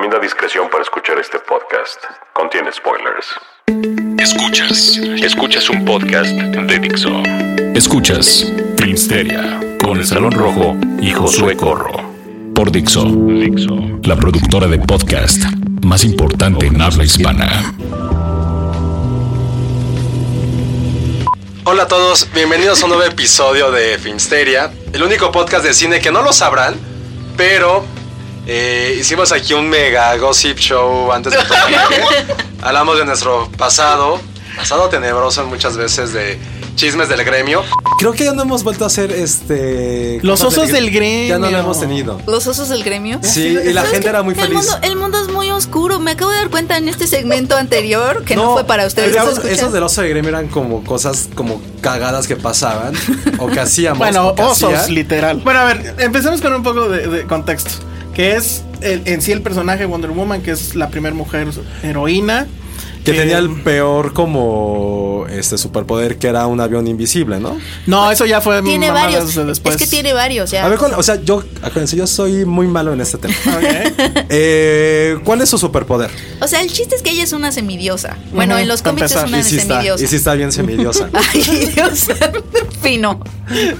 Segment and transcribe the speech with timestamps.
[0.00, 2.02] Recomienda discreción para escuchar este podcast.
[2.32, 3.26] Contiene spoilers.
[4.18, 7.22] Escuchas, escuchas un podcast de Dixo.
[7.74, 11.92] Escuchas Filmsteria con el Salón Rojo y Josué Corro.
[12.54, 15.42] Por Dixo, Dixo, la productora de podcast
[15.84, 17.74] más importante en habla hispana.
[21.64, 26.00] Hola a todos, bienvenidos a un nuevo episodio de Filmsteria, el único podcast de cine
[26.00, 26.74] que no lo sabrán,
[27.36, 27.84] pero
[28.52, 31.56] eh, hicimos aquí un mega gossip show antes de todo.
[32.62, 34.18] Hablamos de nuestro pasado,
[34.56, 36.36] pasado tenebroso muchas veces de
[36.74, 37.62] chismes del gremio.
[38.00, 40.18] Creo que ya no hemos vuelto a hacer este.
[40.22, 41.28] Los osos del gremio.
[41.28, 42.20] Ya no lo hemos tenido.
[42.26, 43.20] Los osos del gremio.
[43.22, 44.56] Sí, y la ¿Sabes gente era muy el feliz.
[44.56, 46.00] Mundo, el mundo es muy oscuro.
[46.00, 49.12] Me acabo de dar cuenta en este segmento anterior que no, fue para ustedes.
[49.12, 52.94] digamos, esos del oso de gremio eran como cosas como cagadas que pasaban
[53.38, 53.98] o que hacíamos.
[54.10, 55.40] Bueno, o que osos, literal.
[55.44, 57.70] Bueno, a ver, empecemos con un poco de, de contexto.
[58.20, 61.48] Es el- en sí el personaje Wonder Woman, que es la primera mujer
[61.82, 62.46] heroína.
[63.04, 67.58] Que tenía el peor como este superpoder que era un avión invisible, ¿no?
[67.86, 69.34] No, eso ya fue Tiene varios.
[69.34, 69.74] de después.
[69.76, 70.50] Es que tiene varios.
[70.50, 70.64] Ya.
[70.64, 73.34] A ver, ¿cuál- o sea, yo, acuérdense, yo soy muy malo en este tema.
[74.28, 76.10] Eh, ¿Cuál es su superpoder?
[76.40, 78.16] O sea, el chiste es que ella es una semidiosa.
[78.32, 80.04] Bueno, en los cómics es una Y sí está, semidiosa.
[80.04, 81.08] y sí está bien semidiosa.
[81.34, 82.06] Ay, Dios.
[82.82, 83.20] Fino.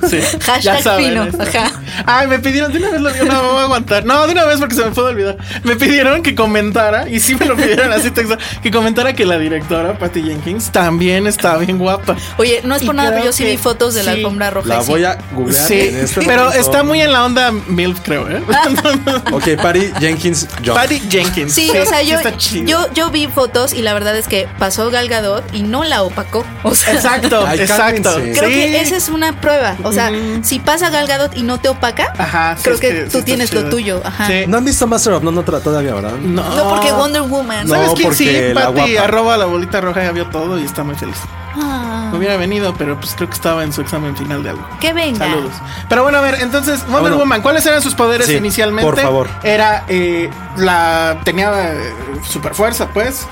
[0.08, 1.42] Sí, Hashtag saben fino, esto.
[1.42, 1.72] ajá.
[2.04, 4.04] Ay, me pidieron, de una vez lo no, no voy a aguantar.
[4.04, 5.38] No, de una vez porque se me puede olvidar.
[5.62, 9.38] Me pidieron que comentara, y sí me lo pidieron así texto, que comentara que la
[9.38, 12.16] directora, Patty Jenkins, también está bien guapa.
[12.38, 14.68] Oye, no es Y por nada, pero yo sí vi fotos de la alfombra roja.
[14.68, 16.60] La voy a googlear Sí, en este pero momento.
[16.60, 18.42] está muy en la onda MILF, creo, ¿eh?
[19.32, 20.74] Ok, Patty Jenkins John.
[20.74, 21.52] Patty Jenkins.
[21.52, 22.18] Sí, o sea, yo,
[22.64, 26.02] yo, yo vi fotos y la verdad es que pasó Gal Gadot y no la
[26.02, 26.44] opacó.
[26.62, 28.14] O sea, Exacto, exacto.
[28.16, 28.54] Creo Sí.
[28.54, 29.76] que esa es una prueba.
[29.82, 30.10] O sea,
[30.42, 33.52] si pasa Gal Gadot y no te opaca, Ajá, sí, creo es que, tú tienes
[33.54, 34.00] lo tuyo.
[34.04, 34.26] Ajá.
[34.26, 34.44] Sí.
[34.46, 36.12] ¿No han visto Master of None otra todavía, verdad?
[36.22, 37.66] No, No, porque Wonder Woman.
[37.66, 38.54] No, ¿Sabes quién porque sí?
[38.54, 38.96] Patty.
[39.04, 41.16] arroba la bolita roja ya vio todo y está muy feliz.
[41.56, 44.64] Ah, hubiera venido, pero pues creo que estaba en su examen final de algo.
[44.80, 45.18] que venga.
[45.18, 45.52] Saludos.
[45.88, 47.16] Pero bueno, a ver, entonces, Wonder bueno.
[47.18, 48.88] Woman, ¿cuáles eran sus poderes Sí, inicialmente?
[48.88, 49.28] por favor.
[49.42, 51.92] Era eh, la tenía eh,
[52.28, 53.26] super fuerza, pues.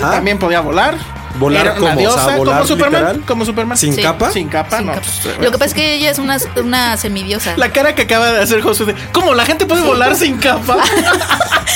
[0.00, 0.12] Ajá.
[0.12, 0.96] También podía volar.
[1.38, 3.20] Volar Era una como, o sea, diosa, volar como Superman, literal.
[3.26, 3.78] como Superman.
[3.78, 4.02] ¿Sin Sí.
[4.02, 4.30] capa?
[4.30, 4.92] Sin capa, Sin no.
[4.94, 5.06] capa.
[5.22, 7.54] pues, Lo que pasa es que ella es una, una semidiosa.
[7.56, 10.76] La cara que acaba de hacer Josué de ¿Cómo la gente puede volar sin capa?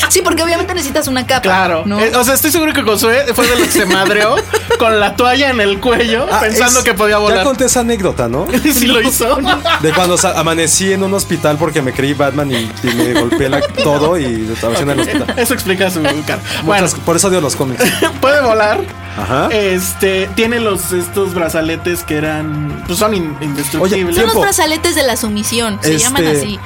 [0.09, 1.43] Sí, porque obviamente necesitas una capa.
[1.43, 1.83] Claro.
[1.87, 2.01] ¿no?
[2.01, 4.35] Eh, o sea, estoy seguro que Josué fue de los que se madreó
[4.79, 7.45] con la toalla en el cuello Ah, pensando es- que podía Ya volar.
[7.45, 8.47] conté esa anécdota, ¿no?
[8.75, 9.39] sí lo hizo.
[9.81, 13.61] De cuando amanecí en un hospital porque me creí Batman y, y me golpeé la-
[13.61, 15.35] todo y estaba en el hospital.
[15.37, 16.41] Eso explica su cara.
[16.65, 17.85] Bueno, por eso odio los cómics.
[18.21, 18.81] puede volar.
[19.23, 19.49] Ajá.
[19.51, 24.17] Este tiene los estos brazaletes que eran pues son in- indestructibles.
[24.17, 25.79] Oye, Son los brazaletes de la sumisión.
[25.83, 26.59] Se Este, llaman así.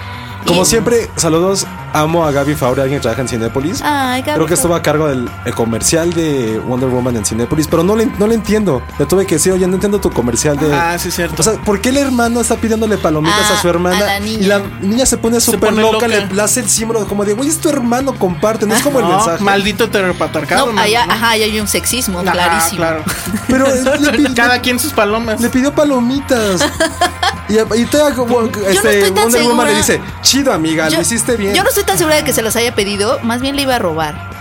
[0.47, 1.67] Como siempre, saludos.
[1.95, 3.81] Amo a Gaby Faure, alguien que trabaja en Cinépolis.
[3.81, 7.69] Ay, Gaby Creo que estuvo a cargo del el comercial de Wonder Woman en Cinépolis,
[7.69, 8.83] pero no le, no le entiendo.
[8.99, 10.75] Le tuve que decir, oye, no entiendo tu comercial de.
[10.75, 11.37] Ah, sí, cierto.
[11.41, 13.97] O sea, ¿por qué el hermano está pidiéndole palomitas Ah, a su hermana?
[13.97, 14.39] a la niña.
[14.41, 16.29] Y la niña se pone súper loca, loca.
[16.33, 18.67] le, hace el símbolo como de, güey, es tu hermano, comparte.
[18.67, 19.45] No es como el No, mensaje.
[19.45, 20.73] maldito heteropatriarcado.
[20.73, 21.13] No, allá, ¿no?
[21.13, 22.77] ajá, allá hay un sexismo, Ajá, clarísimo.
[22.79, 23.05] claro.
[23.47, 23.67] Pero
[24.01, 25.41] le, pi- Cada quien sus palomas.
[25.41, 26.61] le pidió palomitas.
[27.49, 30.01] y, y te este, estoy tan Wonder Woman le dice,
[30.35, 31.55] chido, amiga, lo hiciste bien.
[31.55, 33.77] Yo no estoy tan segura de que se los haya pedido, más bien le iba
[33.77, 34.35] a robar.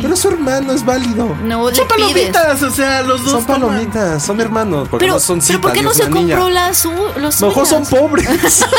[0.00, 1.36] Pero es su hermano, es válido.
[1.44, 2.00] No le Son pides.
[2.32, 3.60] palomitas, o sea, los dos Son toman.
[3.70, 6.78] palomitas, son hermanos, porque Pero, no son pero citas, ¿por qué no se compró las
[6.78, 8.64] su- los A lo mejor son pobres.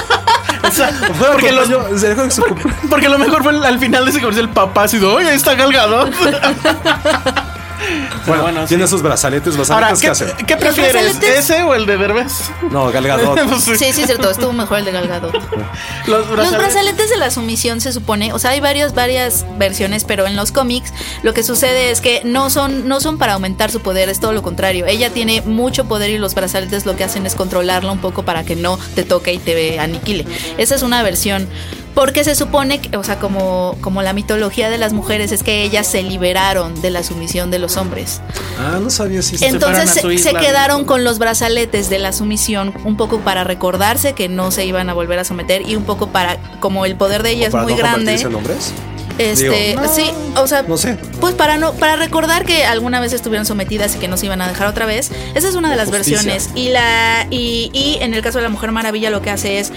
[0.65, 0.89] O sea,
[1.19, 4.05] porque, por los, yo- se dejó de su comp- porque lo mejor fue al final
[4.05, 6.09] de ese comercial el papá así de, oye, ahí está Galgado.
[8.25, 8.91] Bueno, bueno, tiene sí.
[8.91, 10.45] sus brazaletes, los Ahora, brazaletes que ¿qué, hacen.
[10.45, 11.21] ¿qué prefieres?
[11.21, 12.31] ¿Ese o el de Derbez?
[12.71, 13.39] No, Gal Gadot.
[13.49, 13.75] Pues sí.
[13.77, 14.29] Sí, es cierto.
[14.29, 15.31] Estuvo mejor el de Galgado.
[16.07, 16.57] Los Los brazaletes.
[16.59, 20.51] brazaletes de la sumisión se supone, o sea, hay varias, varias versiones, pero en los
[20.51, 20.93] cómics
[21.23, 24.33] lo que sucede es que no son, no son para aumentar su poder, es todo
[24.33, 24.85] lo contrario.
[24.85, 28.43] Ella tiene mucho poder y los brazaletes lo que hacen es controlarla un poco para
[28.43, 30.25] que no te toque y te aniquile.
[30.57, 31.47] Esa es una versión.
[31.93, 35.61] Porque se supone que, o sea, como, como la mitología de las mujeres es que
[35.63, 38.21] ellas se liberaron de la sumisión de los hombres.
[38.59, 40.39] Ah, no sabía si Entonces se, se isla.
[40.39, 44.89] quedaron con los brazaletes de la sumisión un poco para recordarse que no se iban
[44.89, 47.73] a volver a someter y un poco para, como el poder de ella es muy
[47.73, 48.15] no grande.
[48.15, 48.73] en hombres.
[49.19, 50.97] Este, Digo, sí, o sea, no sé.
[51.21, 54.41] pues para no para recordar que alguna vez estuvieron sometidas y que no se iban
[54.41, 55.11] a dejar otra vez.
[55.35, 56.17] Esa es una de las Justicia.
[56.23, 59.59] versiones y la y, y en el caso de la Mujer Maravilla lo que hace
[59.59, 59.71] es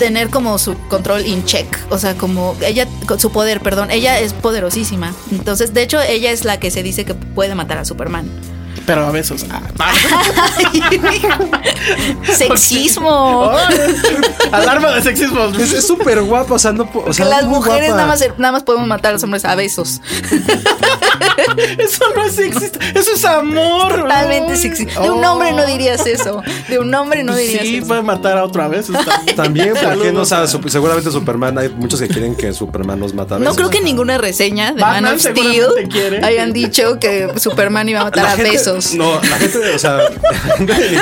[0.00, 2.88] tener como su control in check, o sea, como ella
[3.18, 5.14] su poder, perdón, ella es poderosísima.
[5.30, 8.26] Entonces, de hecho, ella es la que se dice que puede matar a Superman.
[8.90, 9.46] Pero a besos.
[9.48, 9.60] Ah,
[12.36, 13.08] Sexismo.
[13.08, 13.56] oh,
[14.50, 15.44] alarma de sexismo.
[15.56, 17.96] Es súper guapa, o sea, no o sea, las mujeres guapa.
[17.96, 20.00] nada más, nada más podemos matar a los hombres a besos.
[21.78, 22.78] Eso no es sexista.
[22.94, 24.02] Eso es amor.
[24.02, 25.00] Totalmente sexista.
[25.02, 26.42] De un hombre no dirías eso.
[26.68, 27.86] De un hombre no dirías sí, eso.
[27.86, 28.88] puede matar a otra vez.
[28.90, 29.36] está bien.
[29.36, 30.22] También, ¿por qué no?
[30.22, 33.56] O sea, seguramente Superman, hay muchos que quieren que Superman los mata a No veces.
[33.56, 38.04] creo que ninguna reseña de Batman Man of Steel hayan dicho que Superman iba a
[38.04, 38.79] matar La a gente- besos.
[38.94, 39.98] No, la gente, o sea,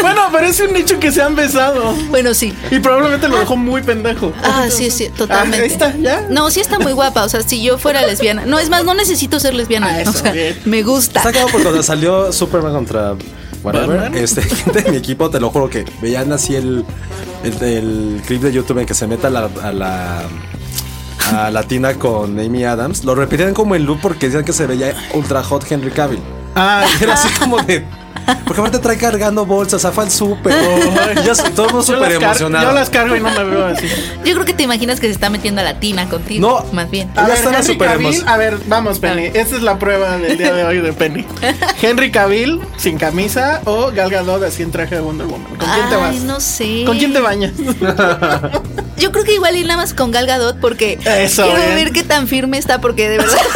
[0.01, 1.95] Bueno, pero es un nicho que se han besado.
[2.09, 2.55] Bueno, sí.
[2.71, 4.33] Y probablemente lo dejó muy pendejo.
[4.43, 5.59] Ah, sí, sí, totalmente.
[5.59, 6.27] Ah, ahí está, ya.
[6.31, 7.25] No, sí está muy guapa.
[7.25, 8.47] O sea, si yo fuera lesbiana.
[8.47, 9.89] No, es más, no necesito ser lesbiana.
[9.89, 10.59] Ah, eso, o sea, bien.
[10.65, 11.21] me gusta.
[11.21, 13.15] está acabado porque cuando salió Superman contra
[13.63, 16.85] whatever, este, gente de mi equipo, te lo juro que veían así el,
[17.45, 20.23] el, el clip de YouTube en que se mete a la, a la
[21.33, 24.95] a Latina con Amy Adams, lo repetían como en loop porque decían que se veía
[25.15, 26.21] ultra hot Henry Cavill.
[26.61, 27.85] Ah, Era así como de.
[28.45, 30.53] Porque aparte trae cargando bolsas, zafa el súper.
[31.25, 32.65] Ya todo el mundo yo súper las, car- emocionado.
[32.69, 33.87] yo las cargo y no me veo así.
[34.25, 36.65] Yo creo que te imaginas que se está metiendo a la tina contigo.
[36.65, 36.73] No.
[36.73, 37.11] Más bien.
[37.17, 39.27] A Ya ver, están Henry súper Cavill, emos- a ver, vamos, Penny.
[39.27, 41.25] Esta es la prueba del día de hoy de Penny.
[41.83, 45.47] Henry Cavill sin camisa o Gal Gadot así en traje de Wonder Woman.
[45.57, 46.15] ¿Con quién te Ay, vas?
[46.23, 46.83] no sé.
[46.87, 47.53] ¿Con quién te bañas?
[48.99, 51.75] Yo creo que igual ir nada más con Gal Gadot porque Eso, quiero bien.
[51.77, 53.39] ver qué tan firme está porque de verdad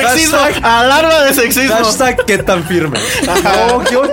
[0.00, 0.38] Sexismo.
[0.38, 1.74] Hashtag- Alarma de sexismo.
[1.76, 2.98] Hashtag qué tan firme.
[3.42, 4.12] No, qué hor-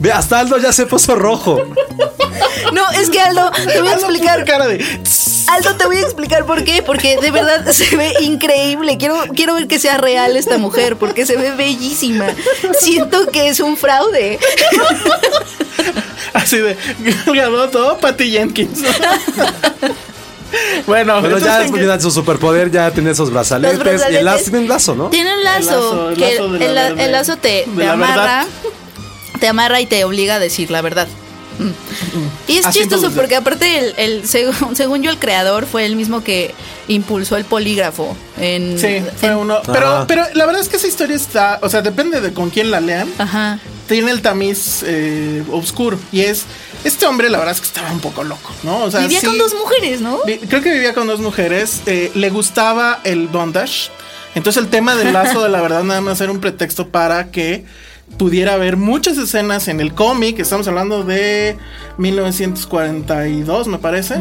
[0.00, 1.58] Ve, hasta Aldo ya se puso rojo.
[2.72, 4.44] No, es que Aldo, te voy a explicar.
[4.44, 4.84] cara de.
[5.48, 6.82] Aldo, te voy a explicar por qué.
[6.82, 8.98] Porque de verdad se ve increíble.
[8.98, 12.26] Quiero, quiero ver que sea real esta mujer, porque se ve bellísima.
[12.80, 14.38] Siento que es un fraude.
[16.34, 16.76] Así de.
[17.00, 18.80] Gal Gadot o Patty Jenkins.
[20.86, 24.02] Bueno, Bueno, ya ¿en qué- mira, su superpoder ya tiene esos brazaletes.
[24.10, 25.08] Y el lazo tiene un lazo, ¿no?
[25.10, 27.96] Tiene un lazo, lazo, el que lazo la el, lazo te, amarra.
[28.16, 28.46] verdad.
[29.40, 31.06] Te amarra y te obliga a decir la verdad.
[31.58, 31.70] Mm.
[32.46, 35.96] Y es Así chistoso porque aparte el, el- según, según yo el creador fue el
[35.96, 36.54] mismo que
[36.86, 39.58] impulsó el polígrafo en Sí, fue en- uno.
[39.66, 40.04] Pero, Ah.
[40.08, 41.58] pero la verdad es que esa historia está.
[41.62, 43.08] O sea, depende de con quién la lean.
[43.18, 43.58] Ajá.
[43.88, 45.98] Tiene el tamiz eh, oscuro.
[46.12, 46.44] Y es.
[46.84, 48.84] Este hombre, la verdad es que estaba un poco loco, ¿no?
[48.84, 50.18] O sea, Vivía sí- con dos mujeres, ¿no?
[50.48, 51.82] Creo que vivía con dos mujeres.
[51.86, 53.90] eh, le gustaba el bondage.
[54.34, 57.64] Entonces, el tema del lazo de la verdad, nada más era un pretexto para que
[58.16, 60.38] pudiera haber muchas escenas en el cómic.
[60.40, 61.56] Estamos hablando de
[61.98, 64.16] 1942, me parece.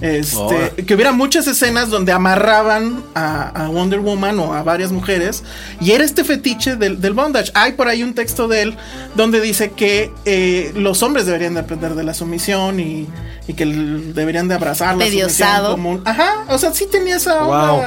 [0.00, 0.50] Este, Oh.
[0.86, 5.42] que hubiera muchas escenas donde amarraban a, a Wonder Woman o a varias mujeres.
[5.80, 7.50] Y era este fetiche del, del bondage.
[7.54, 8.74] Hay por ahí un texto de él
[9.14, 13.06] donde dice que eh, los hombres deberían de aprender de la sumisión y,
[13.46, 17.72] y que deberían de abrazar la sumisión un- Ajá, o sea, sí tenía esa onda
[17.72, 17.82] Wow.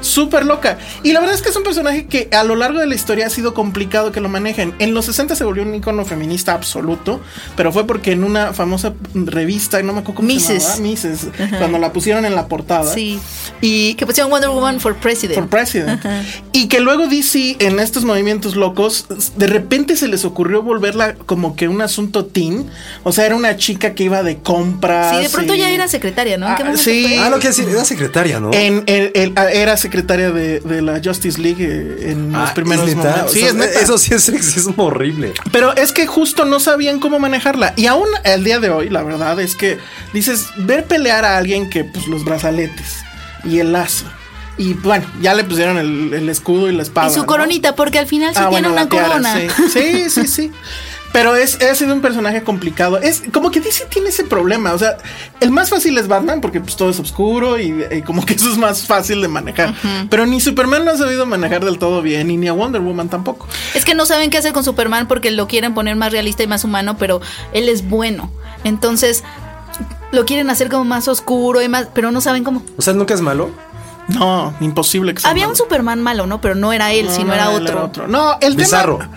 [0.00, 0.78] súper loca.
[1.02, 3.26] Y la verdad es que es un personaje que a lo largo de la historia
[3.26, 4.74] ha sido complicado que lo manejen.
[4.78, 7.20] En los 60 se volvió un icono feminista absoluto,
[7.56, 10.62] pero fue porque en una famosa revista, no me acuerdo cómo se Mises.
[10.64, 11.26] llamaba, Mises,
[11.58, 12.92] cuando la pusieron en la portada.
[12.92, 13.18] Sí.
[13.60, 15.38] Y Que pusieron Wonder Woman for President.
[15.38, 16.02] For President.
[16.52, 19.06] Y que luego DC, en estos movimientos locos,
[19.36, 22.66] de repente se les ocurrió volverla como que un asunto teen.
[23.04, 25.16] O sea, era una chica que iba de compras.
[25.16, 26.48] Sí, de pronto y- ya era secretaria, ¿no?
[26.48, 27.04] ¿En qué Ah, sí.
[27.08, 27.18] fue?
[27.18, 28.50] Ah, lo que decir, era secretaria, ¿no?
[28.52, 32.54] En, el- el- ah, era secretaria de, de la Justice League eh, en los Ah,
[32.54, 33.30] primeros momentos.
[33.30, 33.80] O Sí, sea, es neta.
[33.80, 35.32] Eso sí es sexismo horrible.
[35.50, 37.72] Pero es que justo no sabían cómo manejarla.
[37.76, 39.78] Y aún el día de hoy, la verdad es que
[40.12, 43.02] dices, ver pelear a alguien que, pues, los brazaletes
[43.44, 44.04] y el lazo.
[44.58, 47.08] Y bueno, ya le pusieron el, el escudo y la espada.
[47.10, 47.26] Y su ¿no?
[47.26, 49.34] coronita, porque al final sí Ah, tiene bueno, una tiara, corona.
[49.34, 50.26] Sí, sí, sí.
[50.28, 50.52] sí.
[51.12, 52.98] Pero es, ha sido un personaje complicado.
[52.98, 54.72] Es como que DC tiene ese problema.
[54.72, 54.96] O sea,
[55.40, 58.50] el más fácil es Batman porque pues todo es oscuro y, y como que eso
[58.50, 59.74] es más fácil de manejar.
[60.08, 63.08] Pero ni Superman lo ha sabido manejar del todo bien y ni a Wonder Woman
[63.10, 63.46] tampoco.
[63.74, 66.46] Es que no saben qué hacer con Superman porque lo quieren poner más realista y
[66.46, 67.20] más humano, pero
[67.52, 68.30] él es bueno.
[68.64, 69.22] Entonces
[70.12, 72.62] lo quieren hacer como más oscuro y más, pero no saben cómo.
[72.76, 73.50] O sea, nunca es malo.
[74.08, 75.56] No, imposible que sea Había un.
[75.56, 76.40] Superman malo, ¿no?
[76.40, 78.08] Pero no era él, No, sino no, era otro.
[78.08, 78.98] No, el Bizarro.
[78.98, 79.10] tema.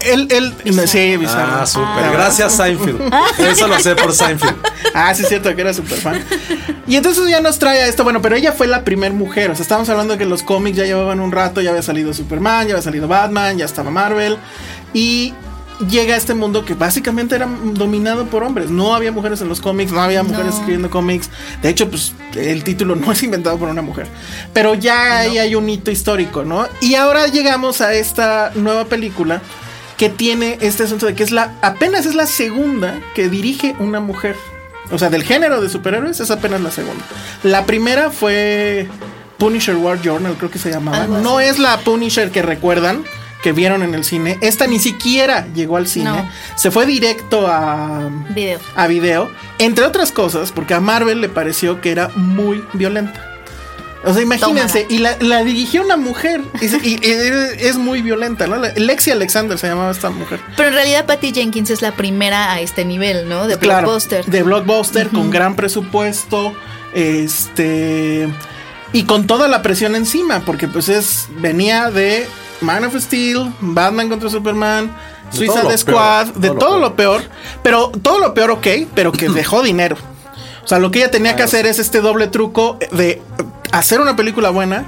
[0.00, 0.54] Él, él,
[0.86, 1.60] sí, bizarro.
[1.62, 2.12] Ah, súper.
[2.12, 3.00] Gracias, Seinfeld.
[3.38, 4.56] Eso lo sé por Seinfeld.
[4.94, 6.22] Ah, sí, es cierto que era súper fan.
[6.86, 8.04] Y entonces ya nos trae a esto.
[8.04, 9.50] Bueno, pero ella fue la primer mujer.
[9.50, 11.60] O sea, estamos hablando de que los cómics ya llevaban un rato.
[11.60, 14.36] Ya había salido Superman, ya había salido Batman, ya estaba Marvel.
[14.94, 15.34] Y
[15.90, 18.70] llega a este mundo que básicamente era dominado por hombres.
[18.70, 20.52] No había mujeres en los cómics, no había mujeres No.
[20.52, 21.30] escribiendo cómics.
[21.62, 24.06] De hecho, pues el título no es inventado por una mujer.
[24.52, 26.66] Pero ya ahí hay un hito histórico, ¿no?
[26.80, 29.42] Y ahora llegamos a esta nueva película
[29.96, 34.00] que tiene este asunto de que es la apenas es la segunda que dirige una
[34.00, 34.36] mujer.
[34.90, 37.04] O sea, del género de superhéroes es apenas la segunda.
[37.42, 38.86] La primera fue
[39.38, 41.02] Punisher War Journal, creo que se llamaba.
[41.02, 43.04] Algo No es la Punisher que recuerdan
[43.42, 44.38] que vieron en el cine.
[44.40, 46.10] Esta ni siquiera llegó al cine.
[46.10, 46.30] No.
[46.56, 48.58] Se fue directo a Video.
[48.74, 53.35] a video, entre otras cosas, porque a Marvel le pareció que era muy violenta.
[54.04, 54.94] O sea, imagínense, Tómala.
[54.94, 57.10] y la, la dirigió una mujer, y, se- y- y
[57.66, 58.56] es muy violenta, ¿no?
[58.76, 60.40] Lexi Alexander se llamaba esta mujer.
[60.56, 63.46] Pero en realidad Patty Jenkins es la primera a este nivel, ¿no?
[63.48, 64.24] De Claro, blockbuster.
[64.26, 66.52] de blockbuster, con gran presupuesto,
[67.20, 68.28] este...
[68.92, 71.26] Y con toda la presión encima, porque pues es...
[71.38, 72.26] Venía de
[72.60, 74.94] Man of Steel, Batman contra Superman,
[75.32, 77.22] De Suicide Squad, peor, de todo lo todo lo peor.
[77.62, 79.96] Pero todo lo peor, ok, pero que dejó dinero.
[80.64, 83.20] O sea, lo que ella tenía que hacer es este doble truco de
[83.72, 84.84] hacer una película buena,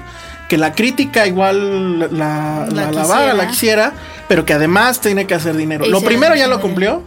[0.49, 3.49] que la crítica igual la, la, La la quisiera.
[3.49, 3.93] quisiera,
[4.29, 5.85] pero que además tiene que hacer dinero.
[5.87, 7.03] Y Lo primero ya lo cumplió.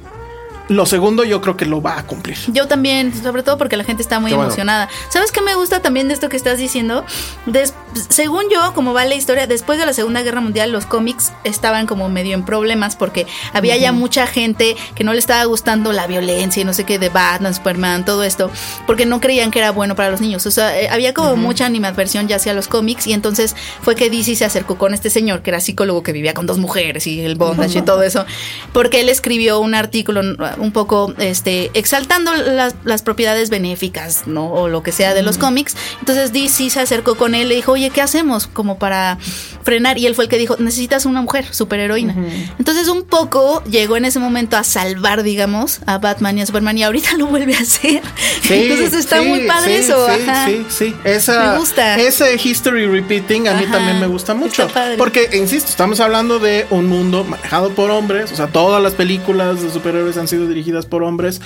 [0.72, 2.38] Lo segundo yo creo que lo va a cumplir.
[2.48, 4.48] Yo también, sobre todo porque la gente está muy Qué bueno.
[4.50, 4.88] emocionada.
[5.10, 7.04] ¿Sabes qué me gusta también de esto que estás diciendo?
[7.46, 7.74] Des-
[8.10, 11.88] según yo, como va la historia, después de la Segunda Guerra Mundial los cómics estaban
[11.88, 16.08] como medio en problemas porque había ya mucha gente que no le estaba gustando la
[16.08, 18.50] violencia y no sé qué de Batman, Superman, todo esto,
[18.88, 20.46] porque no creían que era bueno para los niños.
[20.46, 24.10] O sea, eh, había como mucha animadversión ya hacia los cómics y entonces fue que
[24.10, 27.20] DC se acercó con este señor que era psicólogo que vivía con dos mujeres y
[27.20, 28.25] el bondage y todo eso,
[28.72, 30.22] porque él escribió un artículo
[30.62, 34.51] un poco este exaltando las, las propiedades benéficas, ¿no?
[34.51, 35.75] O lo que sea de los cómics.
[36.00, 38.48] Entonces DC se acercó con él y dijo, oye, ¿qué hacemos?
[38.48, 39.18] Como para
[39.63, 39.98] frenar.
[39.98, 42.15] Y él fue el que dijo, necesitas una mujer, superheroína.
[42.58, 46.77] Entonces un poco llegó en ese momento a salvar, digamos, a Batman y a Superman
[46.77, 48.01] y ahorita lo vuelve a hacer.
[48.50, 50.08] Entonces está sí, muy padre sí, eso.
[50.08, 50.46] Sí, ajá.
[50.46, 50.96] sí, sí.
[51.03, 51.98] Esa, Me gusta.
[51.98, 54.68] Ese history repeating a mí también me gusta mucho.
[54.98, 58.32] Porque, insisto, estamos hablando de un mundo manejado por hombres.
[58.32, 61.41] O sea, todas las películas de superhéroes han sido dirigidas por hombres.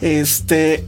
[0.00, 0.84] Este,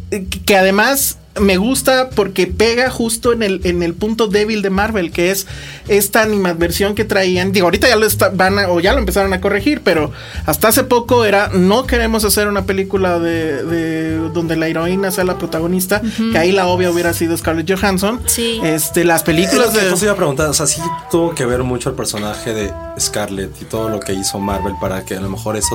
[0.46, 5.12] que además me gusta porque pega justo en el, en el punto débil de Marvel,
[5.12, 5.46] que es
[5.88, 7.52] esta animadversión que traían.
[7.52, 10.12] Digo, ahorita ya lo está- van a- o ya lo empezaron a corregir, pero
[10.44, 15.24] hasta hace poco era no queremos hacer una película de, de donde la heroína sea
[15.24, 16.02] la protagonista,
[16.32, 18.20] que ahí la obvia hubiera sido Scarlett Johansson.
[18.26, 18.60] Sí.
[18.62, 21.88] Este, las películas de justo iba a preguntar, o sea, sí tuvo que ver mucho
[21.88, 25.56] el personaje de Scarlett y todo lo que hizo Marvel para que a lo mejor
[25.56, 25.74] eso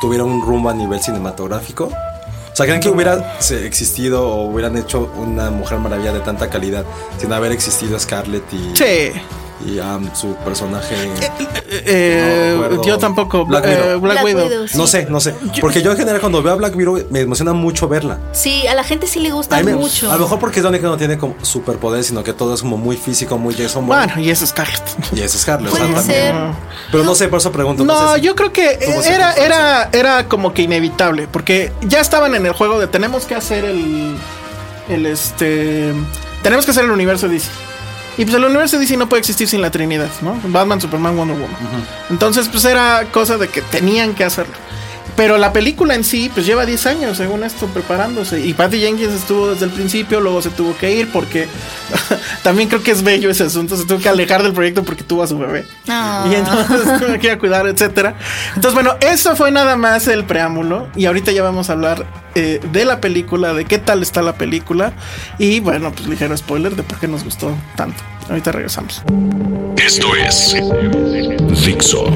[0.00, 1.84] tuviera un rumbo a nivel cinematográfico.
[1.84, 6.84] O sea, ¿creen que hubiera existido o hubieran hecho una Mujer Maravilla de tanta calidad
[7.18, 9.12] sin haber existido Scarlett y, Sí.
[9.66, 10.94] Y um, su personaje?
[11.68, 12.84] Eh, No recuerdo.
[12.84, 13.44] yo tampoco.
[13.44, 14.00] Black eh, Widow.
[14.00, 14.48] Black Black Widow.
[14.48, 14.78] Widow, sí.
[14.78, 15.34] No sé, no sé.
[15.60, 18.18] Porque yo en general cuando veo a Black Widow me emociona mucho verla.
[18.32, 20.10] Sí, a la gente sí le gusta A, mí me- mucho.
[20.10, 22.54] a lo mejor porque es la única que no tiene como superpoder, sino que todo
[22.54, 24.06] es como muy físico, muy Jason Bourne.
[24.06, 24.82] Bueno, y es Scarlett.
[25.14, 25.72] Y es Scarlett.
[25.72, 26.20] o sea, Puede también.
[26.22, 26.34] ser.
[26.92, 27.84] Pero no sé, por eso pregunto.
[27.84, 32.34] No, sé si- yo creo que era, era, era como que inevitable, porque ya estaban
[32.34, 34.16] en el juego de tenemos que hacer el,
[34.88, 35.92] el este,
[36.42, 37.48] tenemos que hacer el universo DC.
[38.20, 40.38] Y pues el universo DC no puede existir sin la Trinidad, ¿no?
[40.44, 41.56] Batman, Superman, Wonder Woman.
[42.10, 44.52] Entonces, pues era cosa de que tenían que hacerlo.
[45.20, 48.40] Pero la película en sí, pues lleva 10 años, según esto, preparándose.
[48.40, 51.46] Y Patty Jenkins estuvo desde el principio, luego se tuvo que ir porque
[52.42, 53.76] también creo que es bello ese asunto.
[53.76, 55.66] Se tuvo que alejar del proyecto porque tuvo a su bebé.
[55.88, 56.26] Ah.
[56.26, 58.14] Y entonces tuve que ir a cuidar, etcétera.
[58.54, 60.88] Entonces, bueno, eso fue nada más el preámbulo.
[60.96, 64.36] Y ahorita ya vamos a hablar eh, de la película, de qué tal está la
[64.36, 64.94] película.
[65.36, 68.02] Y bueno, pues ligero spoiler de por qué nos gustó tanto.
[68.30, 69.02] Ahorita regresamos.
[69.76, 70.56] Esto es
[71.62, 72.06] Dixo.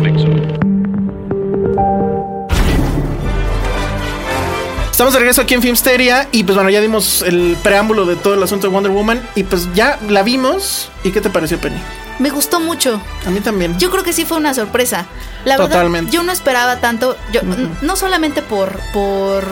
[4.94, 8.34] Estamos de regreso aquí en Filmsteria y pues bueno, ya dimos el preámbulo de todo
[8.34, 10.88] el asunto de Wonder Woman y pues ya la vimos.
[11.02, 11.80] ¿Y qué te pareció, Penny?
[12.20, 13.00] me gustó mucho.
[13.26, 13.76] A mí también.
[13.76, 15.06] Yo creo que sí fue una sorpresa.
[15.44, 16.02] La Totalmente.
[16.02, 17.16] verdad, yo no esperaba tanto.
[17.32, 17.40] Yo,
[17.82, 19.42] No solamente por, por,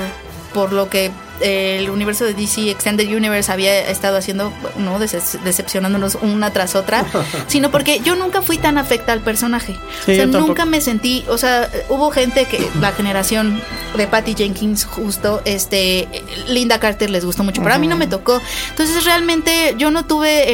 [0.54, 1.10] por lo que
[1.42, 7.04] el universo de DC Extended Universe había estado haciendo, no Decep- decepcionándonos una tras otra,
[7.46, 9.76] sino porque yo nunca fui tan afecta al personaje.
[10.06, 13.60] Sí, o sea, nunca me sentí, o sea, hubo gente que la generación
[13.96, 16.08] de Patty Jenkins justo, este,
[16.48, 18.40] Linda Carter les gustó mucho, pero a mí no me tocó.
[18.70, 20.46] Entonces realmente yo no tuve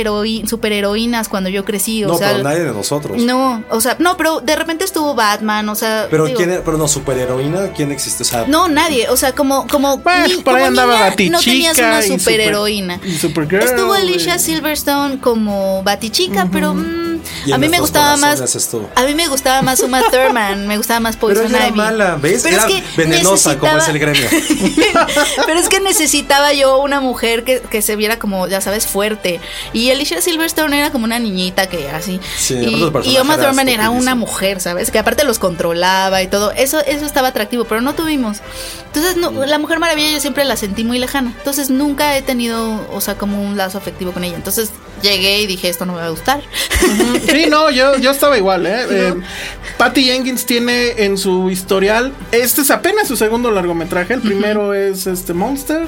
[0.46, 3.20] superheroínas cuando yo crecí, o no, sea, pero nadie de nosotros.
[3.22, 6.06] no, o sea, no, pero de repente estuvo Batman, o sea.
[6.10, 8.22] Pero digo, quién, pero no superheroína, ¿quién existe?
[8.22, 11.78] O sea, No, nadie, o sea, como como, Bueno, como andaba niña Batichica no tenías
[11.78, 12.94] una y superheroína.
[12.96, 17.17] Super- y Estuvo Alicia Silverstone como Batichica, pero Y en
[17.52, 18.40] a mí me gustaba más
[18.94, 21.76] a mí me gustaba más Uma Thurman, me gustaba más pero Poison ella era Ivy.
[21.76, 22.42] mala, ¿ves?
[22.42, 24.28] Pero era es que venenosa como es el gremio.
[25.46, 29.40] Pero es que necesitaba yo una mujer que, que se viera como, ya sabes, fuerte.
[29.72, 32.20] Y Alicia Silverstone era como una niñita que así.
[32.36, 34.90] Sí, y, y Uma Thurman era una mujer, ¿sabes?
[34.90, 36.52] Que aparte los controlaba y todo.
[36.52, 38.38] Eso, eso estaba atractivo, pero no tuvimos.
[38.86, 41.32] Entonces, no, la Mujer Maravilla yo siempre la sentí muy lejana.
[41.36, 44.36] Entonces, nunca he tenido, o sea, como un lazo afectivo con ella.
[44.36, 44.70] Entonces,
[45.02, 46.42] llegué y dije, esto no me va a gustar.
[47.26, 48.78] Sí, no, yo, yo estaba igual, ¿eh?
[48.98, 49.14] Eh,
[49.76, 55.06] Patty Jenkins tiene en su historial, este es apenas su segundo largometraje, el primero es
[55.06, 55.86] este Monster,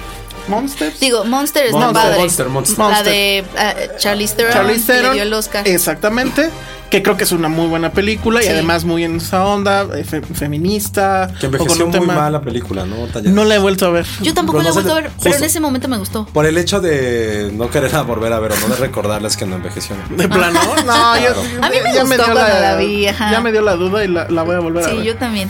[0.48, 1.00] Monsters.
[1.00, 2.18] Digo, Monster es Monster, no padre.
[2.18, 2.78] Monster, Monster.
[2.78, 5.66] La de ah, Charlize Theron, Charlize que le Theron, dio el Oscar.
[5.66, 6.50] Exactamente.
[6.90, 8.49] Que creo que es una muy buena película y Sí.
[8.50, 11.32] además muy en esa onda, eh, fe- feminista.
[11.38, 12.97] Que envejeció muy tema- mal la película, ¿no?
[13.25, 14.06] No la he vuelto a ver.
[14.20, 16.26] Yo tampoco Pero la he vuelto a ver, pero en ese momento me gustó.
[16.26, 19.56] Por el hecho de no querer volver a ver o no de recordarles que no
[19.56, 19.94] envejeció.
[20.11, 21.30] De plano, no, yo,
[21.62, 23.30] A mí me ya gustó dio la vi, ajá.
[23.30, 25.04] Ya me dio la duda y la, la voy a volver a Sí, ver.
[25.04, 25.49] yo también.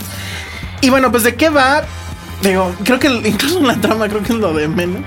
[0.81, 1.83] Y bueno, pues de qué va.
[2.43, 5.01] Digo, creo que incluso en la trama creo que es lo de menos.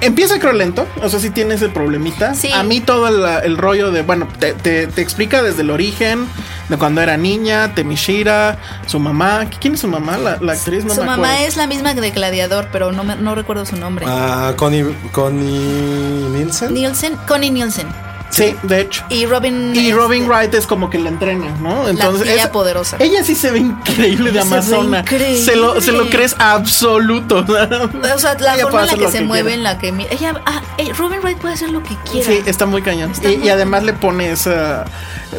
[0.00, 2.34] Empieza creo lento, o sea, sí tiene ese problemita.
[2.34, 2.50] Sí.
[2.52, 6.26] A mí todo el, el rollo de, bueno, te, te- te explica desde el origen,
[6.68, 9.46] de cuando era niña, Temishira, su mamá.
[9.60, 10.16] ¿Quién es su mamá?
[10.16, 11.46] La, la actriz, no su me mamá acuerdo.
[11.48, 14.06] es la misma que de Gladiador, pero no, me- no recuerdo su nombre.
[14.08, 16.72] Ah, Connie, Connie Nielsen.
[16.72, 17.86] Nielsen, Connie Nielsen.
[18.30, 19.04] Sí, de hecho.
[19.08, 19.74] Y Robin.
[19.74, 21.88] Y Robin este, Wright es como que la entrena, ¿no?
[21.88, 22.96] Entonces, tía esa- poderosa.
[23.00, 25.00] Ella sí se ve increíble de Se ve Amazona.
[25.00, 25.42] increíble.
[25.44, 27.44] Se lo, se lo crees absoluto.
[28.14, 29.56] O sea, la Ella forma en la que se que mueve, quiera.
[29.56, 29.88] en la que.
[30.14, 32.26] Ella, ah, eh, Robin Wright puede hacer lo que quiera.
[32.26, 33.10] Sí, está muy cañón.
[33.12, 34.84] Está y, muy y además le pone esa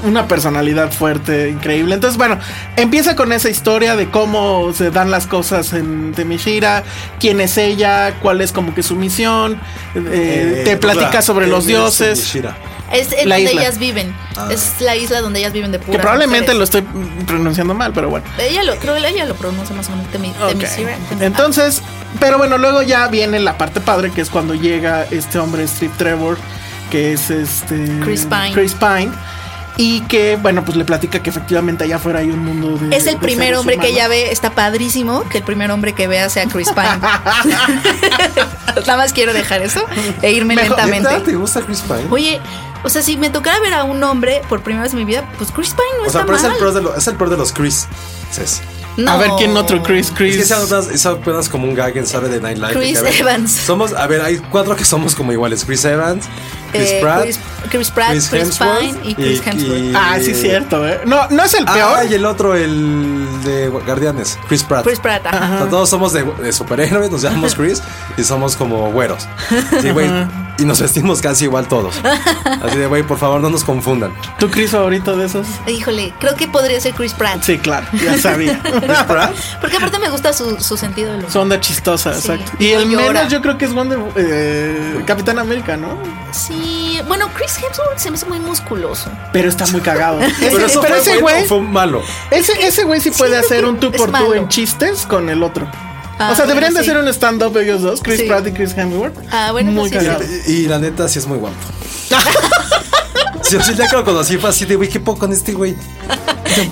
[0.03, 1.95] una personalidad fuerte, increíble.
[1.95, 2.39] Entonces, bueno,
[2.77, 6.83] empieza con esa historia de cómo se dan las cosas en Temishira,
[7.19, 9.59] quién es ella, cuál es como que su misión.
[9.95, 12.37] eh, te platica sobre los dioses.
[12.91, 13.61] Es donde isla.
[13.61, 14.15] ellas viven.
[14.49, 16.83] Es la isla donde ellas viven de pura Que probablemente lo estoy
[17.25, 18.25] pronunciando mal, pero bueno.
[18.39, 20.07] Ella lo, creo que ella lo pronuncia más o menos.
[20.11, 20.49] Temi, Ok.
[20.49, 21.81] Temisira, Temi- Entonces,
[22.19, 25.93] pero bueno, luego ya viene la parte padre, que es cuando llega este hombre Steve
[25.97, 26.37] Trevor,
[26.89, 28.51] que es este Chris Pine.
[28.53, 29.11] Chris Pine,
[29.77, 32.95] y que, bueno, pues le platica que efectivamente allá afuera hay un mundo de.
[32.95, 33.97] Es el de primer seres hombre que humanos.
[33.97, 36.99] ella ve, está padrísimo que el primer hombre que vea sea Chris Pine.
[38.85, 39.83] Nada más quiero dejar eso
[40.21, 41.19] e irme Mejor- lentamente.
[41.31, 42.05] ¿Te gusta Chris Pine?
[42.09, 42.39] Oye,
[42.83, 45.29] o sea, si me tocara ver a un hombre por primera vez en mi vida,
[45.37, 46.59] pues Chris Pine no o sea, está pero es el, mal.
[46.59, 47.87] peor de lo- es el peor de los Chris.
[48.31, 48.61] Ses.
[48.97, 49.09] No.
[49.11, 50.35] A ver quién otro Chris, Chris.
[50.35, 52.73] Es que es apenas, es como un gag en Saturday Night Live.
[52.73, 53.51] Chris que, ver, Evans.
[53.53, 55.63] Somos, a ver, hay cuatro que somos como iguales.
[55.63, 56.25] Chris Evans,
[56.71, 59.95] Chris Eh, Pratt, Chris, Chris Pratt, Chris, Hemsworth Pine y Chris Hemsworth.
[59.95, 61.01] Ah, sí, cierto, ¿eh?
[61.05, 61.95] No, no es el peor.
[61.97, 64.83] Ah, y el otro, el de Guardianes, Chris Pratt.
[64.85, 65.55] Chris Pratt, ajá.
[65.55, 67.81] O sea, todos somos de, de superhéroes, nos llamamos Chris
[68.17, 69.27] y somos como güeros.
[69.81, 70.09] Sí, güey.
[70.57, 71.95] Y nos vestimos casi igual todos.
[72.61, 74.13] Así de, güey, por favor, no nos confundan.
[74.37, 75.47] ¿Tu Chris favorito de esos?
[75.65, 77.41] Híjole, creo que podría ser Chris Pratt.
[77.41, 78.59] Sí, claro, ya sabía.
[78.63, 79.33] Chris Pratt.
[79.59, 81.31] Porque aparte me gusta su, su sentido del humor.
[81.31, 82.51] Su onda chistosa, Sí, exacto.
[82.59, 85.97] y Y el menos yo creo que es Wonder eh, Capitán América, ¿no?
[86.31, 86.53] Sí,
[87.07, 89.09] bueno, Chris Hemsworth se me hace muy musculoso.
[89.33, 90.21] Pero está muy cagado.
[90.21, 92.01] Ese- Pero eso pero fue ese güey, fue malo.
[92.31, 94.33] ese, ese güey sí puede hacer un tú por tú malo.
[94.35, 95.69] en chistes con el otro.
[96.19, 96.89] Ah, o sea, deberían de sí.
[96.89, 98.27] hacer un stand-up ellos dos, Chris Sí.
[98.27, 99.17] Pratt y Chris Hemsworth.
[99.31, 100.23] Ah, bueno, muy sí, cagado.
[100.47, 101.55] Y, y la neta, sí es muy guapo.
[103.59, 105.75] Sí, sí, ya que lo conocí fue así de, güey, ¿qué poco con este güey?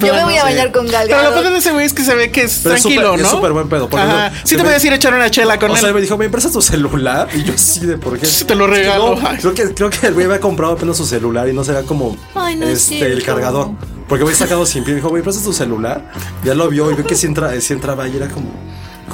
[0.02, 2.04] Yo me voy a bañar con Gal Pero lo peor de ese güey es que
[2.04, 3.26] se ve que es Pero es tranquilo, súper- ¿no?
[3.26, 4.32] es súper buen pedo, Ajá.
[4.44, 5.80] sí se te ve- puedes ir a echar una chela con O él.
[5.80, 7.30] sea, me dijo, ¿me prestas tu celular?
[7.34, 8.28] Y yo sí, de por qué.
[8.48, 9.16] Te lo regalo.
[9.16, 11.84] No, creo, que, creo que el güey había comprado apenas su celular y no será
[11.84, 13.26] como Ay, no es este, el cierto.
[13.26, 13.70] cargador.
[14.10, 14.94] Porque voy sacado sin pie.
[14.94, 16.12] Me dijo, güey, prestas tu celular.
[16.44, 18.50] Ya lo vio y vio que sí, entra, sí entraba y era como.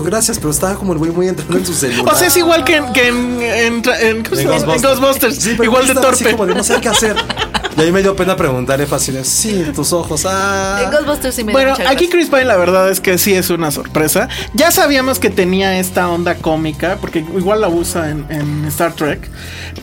[0.04, 2.14] Gracias, pero estaba como el güey muy entrando en su celular.
[2.14, 5.36] O sea, es igual que en, que en, en, en- ¿cómo se En Ghostbusters.
[5.38, 6.32] Sí, igual de estaba así torpe.
[6.38, 7.16] como de no sé qué hacer.
[7.78, 9.20] Y ahí me dio pena preguntarle fácil.
[9.26, 10.26] Sí, tus ojos.
[10.26, 10.82] Ah.
[10.86, 12.08] En Ghostbusters sí me dio Bueno, aquí.
[12.08, 14.30] Chris Pine la verdad es que sí es una sorpresa.
[14.54, 19.30] Ya sabíamos que tenía esta onda cómica, porque igual la usa en, en Star Trek,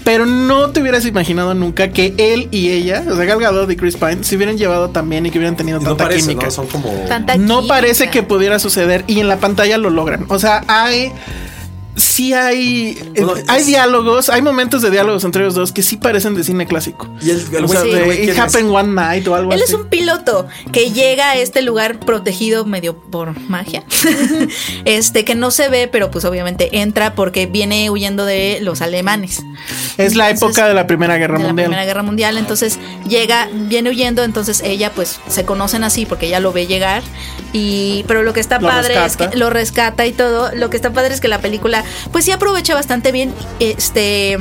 [0.04, 3.76] pero no te hubieras imaginado nunca que él y ella, o sea, Gal Gadot y
[3.76, 6.22] Chris Pine, se hubieran llevado tan bien y que hubieran tenido Y no tanta parece,
[6.28, 6.46] química.
[6.46, 6.50] ¿no?
[6.52, 6.88] Son como.
[7.08, 7.74] Tanta No química.
[7.74, 10.24] parece que pudiera suceder y en la pantalla lo logran.
[10.28, 11.12] O sea, hay.
[11.94, 12.94] Sí hay.
[13.16, 16.42] Bueno, hay es- diálogos, hay momentos de diálogos entre ellos dos que sí parecen de
[16.44, 17.08] cine clásico.
[17.20, 18.38] Y el, el O sea, de It.
[18.38, 19.72] Happened One Night o algo Él así.
[19.72, 23.84] es un piloto que llega a este lugar protegido medio por magia.
[24.84, 29.42] este que no se ve, pero pues obviamente entra porque viene huyendo de los alemanes.
[29.98, 31.66] Es la época de la Primera Guerra de la Mundial.
[31.68, 32.36] Primera Guerra Mundial.
[32.38, 32.78] Entonces
[33.08, 37.02] llega, viene huyendo, entonces ella pues se conocen así porque ella lo ve llegar.
[37.52, 39.24] Y, pero lo que está Lo padre rescata.
[39.24, 40.50] es que lo rescata y todo.
[40.54, 41.81] Lo que está padre es que la película
[42.12, 44.36] pues sí aprovecha bastante bien, este,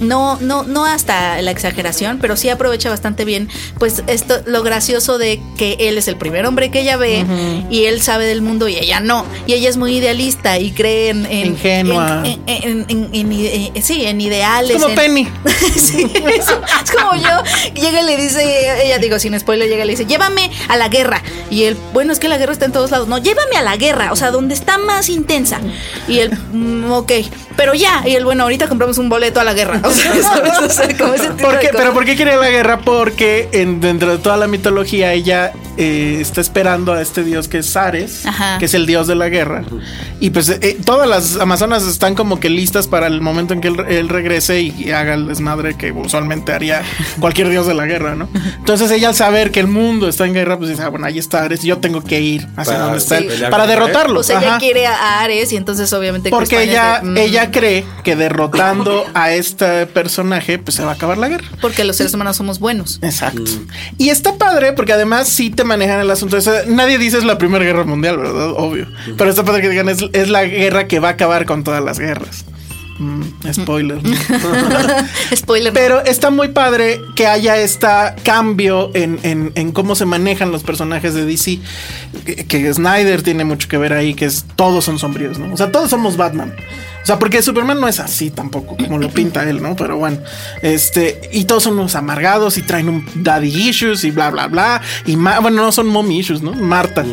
[0.00, 5.18] no, no, no hasta la exageración, pero sí aprovecha bastante bien pues esto, lo gracioso
[5.18, 7.24] de que él es el primer hombre que ella ve
[7.70, 9.24] y él sabe del mundo y ella no.
[9.46, 11.26] Y ella es muy idealista y cree en...
[11.26, 12.22] en- Ingenua.
[12.24, 14.76] en- en- en- en ide- sí, en ideales.
[14.76, 15.28] Es como en- Penny.
[15.76, 17.28] Sí, es, es como yo.
[17.74, 20.88] Llega y le dice, ella digo, sin spoiler, llega y le dice, llévame a la
[20.88, 21.22] guerra.
[21.50, 23.08] Y él, bueno, es que la guerra está en todos lados.
[23.08, 25.60] No, llévame a la guerra, o sea, donde está más intensa.
[26.08, 27.12] Y él, "Mm, ok,
[27.56, 28.02] pero ya.
[28.06, 29.80] Y él, bueno, ahorita compramos un boleto a la guerra.
[29.84, 30.58] O sea, ¿sabes?
[30.60, 31.70] O sea, como ese tipo ¿Por qué?
[31.72, 32.78] ¿Pero por qué quiere la guerra?
[32.80, 37.58] Porque en- dentro de toda la mitología ella eh, está esperando a este dios que
[37.58, 38.58] es Ares, Ajá.
[38.58, 39.64] que es el dios de la guerra.
[40.20, 43.68] Y pues eh, todas las amazonas están como que listas para el momento en que
[43.68, 46.82] él, él regrese y, y haga el desmadre que usualmente haría
[47.20, 48.28] cualquier dios de la guerra, ¿no?
[48.58, 51.18] Entonces ella al saber que el mundo está en guerra, pues dice, ah, bueno, ahí
[51.18, 54.20] está Ares, yo tengo que ir hacia Para donde está él, para derrotarlo.
[54.20, 54.58] O sea, ella Ajá.
[54.58, 56.30] quiere a Ares y entonces obviamente...
[56.30, 61.18] Porque ella, de, ella cree que derrotando a este personaje, pues se va a acabar
[61.18, 61.46] la guerra.
[61.60, 62.98] Porque los seres humanos somos buenos.
[63.02, 63.50] Exacto.
[63.98, 66.36] Y está padre porque además sí te manejan el asunto.
[66.36, 68.50] O sea, nadie dice es la Primera Guerra Mundial, ¿verdad?
[68.56, 68.86] Obvio.
[69.18, 71.84] Pero está padre que digan es, es la guerra que va a acabar con todas
[71.84, 72.44] las guerras.
[72.98, 74.02] Mm, spoiler.
[74.02, 74.10] ¿no?
[75.36, 75.72] Spoiler.
[75.74, 77.86] Pero está muy padre que haya este
[78.22, 81.58] cambio en, en- en cómo se manejan los personajes de DC.
[82.24, 85.52] Que, que Snyder tiene mucho que ver ahí, que es todos son sombríos, ¿no?
[85.52, 86.54] O sea, todos somos Batman.
[87.06, 89.76] O sea, porque Superman no es así tampoco, como lo pinta él, ¿no?
[89.76, 90.18] Pero bueno,
[90.60, 94.82] este, y todos son unos amargados y traen un daddy issues y bla, bla, bla.
[95.04, 96.50] Y bueno, no son mommy issues, ¿no?
[96.50, 97.04] Marta.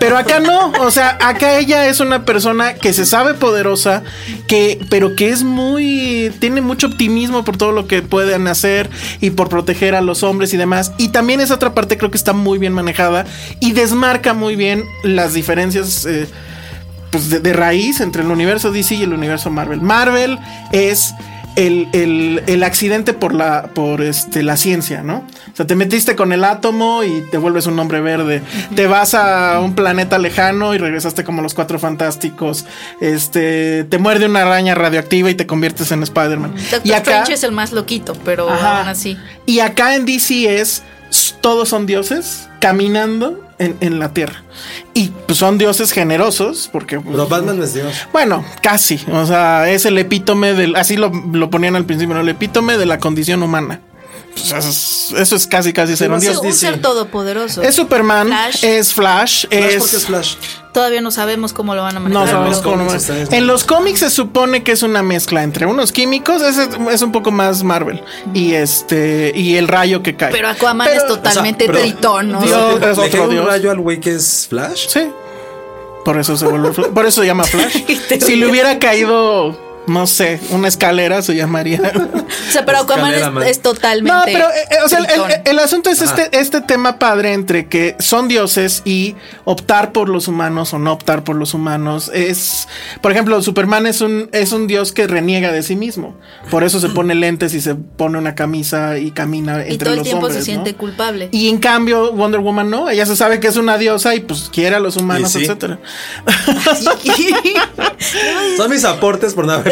[0.00, 4.02] Pero acá no, o sea, acá ella es una persona que se sabe poderosa,
[4.48, 9.30] que, pero que es muy, tiene mucho optimismo por todo lo que pueden hacer y
[9.30, 10.90] por proteger a los hombres y demás.
[10.98, 13.24] Y también esa otra parte creo que está muy bien manejada
[13.60, 16.06] y desmarca muy bien las diferencias.
[16.06, 16.26] eh,
[17.10, 19.80] pues de, de raíz entre el universo DC y el universo Marvel.
[19.80, 20.38] Marvel
[20.72, 21.14] es
[21.56, 25.24] el, el- el accidente por la, por este, la ciencia, ¿no?
[25.52, 28.42] O sea, te metiste con el átomo y te vuelves un hombre verde.
[28.76, 32.64] Te vas a un planeta lejano y regresaste como los cuatro fantásticos.
[33.00, 36.54] Este, te muerde una araña radioactiva y te conviertes en Spider-Man.
[36.84, 38.78] Y acá, Strange es el más loquito, pero Ajá.
[38.80, 39.16] aún así.
[39.46, 40.84] y acá en DC es
[41.40, 44.42] todos son dioses caminando en, en la tierra.
[44.94, 48.06] Y pues, son dioses generosos, porque pues, Pero Batman es Dios.
[48.12, 49.00] bueno, casi.
[49.12, 50.76] O sea, es el epítome del.
[50.76, 52.20] Así lo, lo ponían al principio, ¿no?
[52.20, 53.80] El epítome de la condición humana.
[54.38, 56.38] Pues eso, es, eso es casi, casi ser un dios.
[56.38, 57.62] un ser todopoderoso.
[57.62, 58.64] Es Superman, Flash.
[58.64, 59.76] es Flash, Flash es.
[59.78, 60.34] porque es Flash.
[60.72, 62.24] Todavía no sabemos cómo lo van a manejar.
[62.26, 62.86] No sabemos cómo.
[63.34, 66.56] En los cómics se supone que es una mezcla entre unos químicos, es,
[66.92, 68.02] es un poco más Marvel.
[68.34, 69.32] Y este.
[69.34, 70.30] Y el rayo que cae.
[70.30, 72.40] Pero Aquaman Pero- es totalmente tritón, ¿no?
[72.42, 73.46] Dios- es ¿Le otro cae un dios.
[73.46, 74.86] rayo al güey que es Flash?
[74.88, 75.00] Sí.
[76.04, 76.88] Por eso se vuelve Flash.
[76.90, 77.82] Por eso se llama Flash.
[78.20, 81.80] Si le hubiera caído, no sé, una escalera, se llamaría.
[82.48, 84.12] O sea, pero Aquaman es, es totalmente.
[84.14, 85.30] No, pero eh, eh, o sea, el- tritón.
[85.30, 90.08] el, el asunto es este, este tema padre entre que son dioses y optar por
[90.08, 92.10] los humanos o no optar por los humanos.
[92.14, 92.68] Es,
[93.00, 96.16] por ejemplo, Superman es un, es un dios que reniega de sí mismo.
[96.50, 99.90] Por eso se pone lentes y se pone una camisa y camina entre y todo
[99.90, 100.62] el los tiempo hombres, se ¿no?
[100.64, 101.28] siente culpable.
[101.32, 104.50] Y en cambio, Wonder Woman no, ella se sabe que es una diosa y pues
[104.52, 105.42] quiere a los humanos, sí.
[105.44, 105.78] etcétera.
[108.56, 109.62] Son mis aportes por no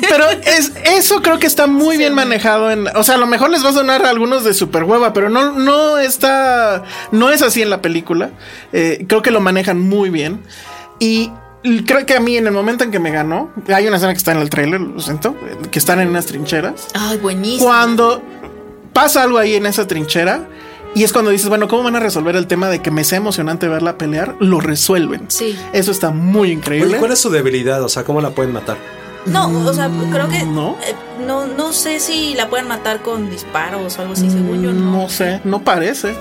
[0.00, 3.50] Pero es, eso creo que está muy bien manejado en, o sea, a lo mejor
[3.50, 7.42] les va a sonar a algunos de super hueva, pero no, no está, no es
[7.42, 8.30] así en la película.
[8.72, 10.42] Eh, creo que lo manejan muy bien
[10.98, 11.30] y
[11.86, 14.18] creo que a mí en el momento en que me ganó, hay una escena que
[14.18, 15.36] está en el trailer, lo siento,
[15.70, 16.88] que están en unas trincheras.
[16.94, 17.66] Ay, buenísimo.
[17.66, 18.22] Cuando
[18.92, 20.48] pasa algo ahí en esa trinchera
[20.94, 23.18] y es cuando dices, bueno, ¿cómo van a resolver el tema de que me sea
[23.18, 24.36] emocionante verla pelear?
[24.40, 25.24] Lo resuelven.
[25.28, 25.58] Sí.
[25.72, 26.90] Eso está muy increíble.
[26.90, 27.82] Oye, ¿cuál es su debilidad?
[27.82, 28.76] O sea, ¿cómo la pueden matar?
[29.26, 30.42] No, o sea, creo que.
[30.44, 30.76] ¿No?
[30.86, 30.94] eh,
[31.26, 35.02] no, no sé si la pueden matar con disparos o algo así, según yo, no.
[35.02, 36.14] No sé, no parece.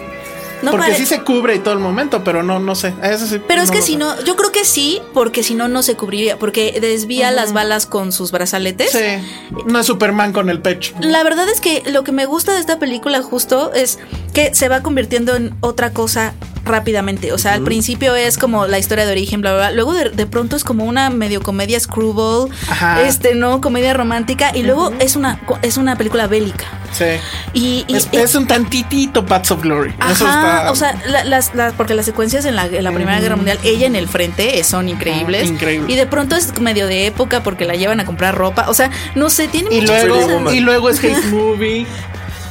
[0.61, 2.93] No Porque pare- sí se cubre y todo el momento, pero no, no sé.
[3.01, 3.97] Eso sí, Pero es que si sé.
[3.97, 7.87] no, yo creo que sí, porque si no, no se cubriría, porque desvía las balas
[7.87, 8.91] con sus brazaletes.
[8.91, 10.93] Sí, no es Superman con el pecho.
[10.99, 13.97] La verdad es que lo que me gusta de esta película justo es
[14.33, 17.31] que se va convirtiendo en otra cosa rápidamente.
[17.33, 19.71] O sea, al principio es como la historia de origen, bla, bla, bla.
[19.71, 23.01] Luego de, de pronto es como una medio comedia screwball, Ajá.
[23.03, 23.61] este, ¿no?
[23.61, 24.51] Comedia romántica.
[24.55, 26.65] Y luego es una es una película bélica.
[26.91, 27.05] Sí.
[27.53, 29.93] Y, y- Es, y- es un tantitito Paths of Glory.
[30.11, 30.71] Eso Ajá, está.
[30.71, 33.57] o sea, la- las, las- porque las secuencias en la, en la Primera Guerra Mundial,
[33.63, 35.49] ella en el frente eh, son increíbles.
[35.49, 35.91] Increíble.
[35.91, 38.65] Y de pronto es medio de época porque la llevan a comprar ropa.
[38.67, 40.53] O sea, no sé, tiene y muchas luego, cosas.
[40.53, 41.87] y luego es Hate Movie.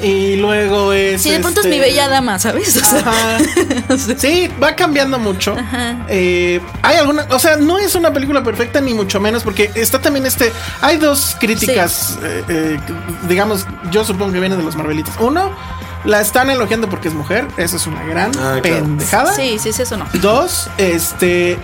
[0.02, 1.22] Y luego es.
[1.22, 2.76] Sí, de pronto es este, mi bella dama, ¿sabes?
[2.76, 3.38] O sea, Ajá.
[4.18, 5.56] Sí, va cambiando mucho.
[6.08, 10.00] Eh, hay alguna, o sea, no es una película perfecta ni mucho menos porque está
[10.00, 12.78] también este, hay dos críticas, eh, eh,
[13.28, 15.14] digamos, yo supongo que vienen de los Marvelitos.
[15.20, 15.50] Uno,
[16.04, 18.84] la están elogiando porque es mujer, eso es una gran Ah, claro.
[18.84, 19.34] pendejada.
[19.34, 20.06] sí, sí, sí, eso no.
[20.14, 21.58] Dos, este,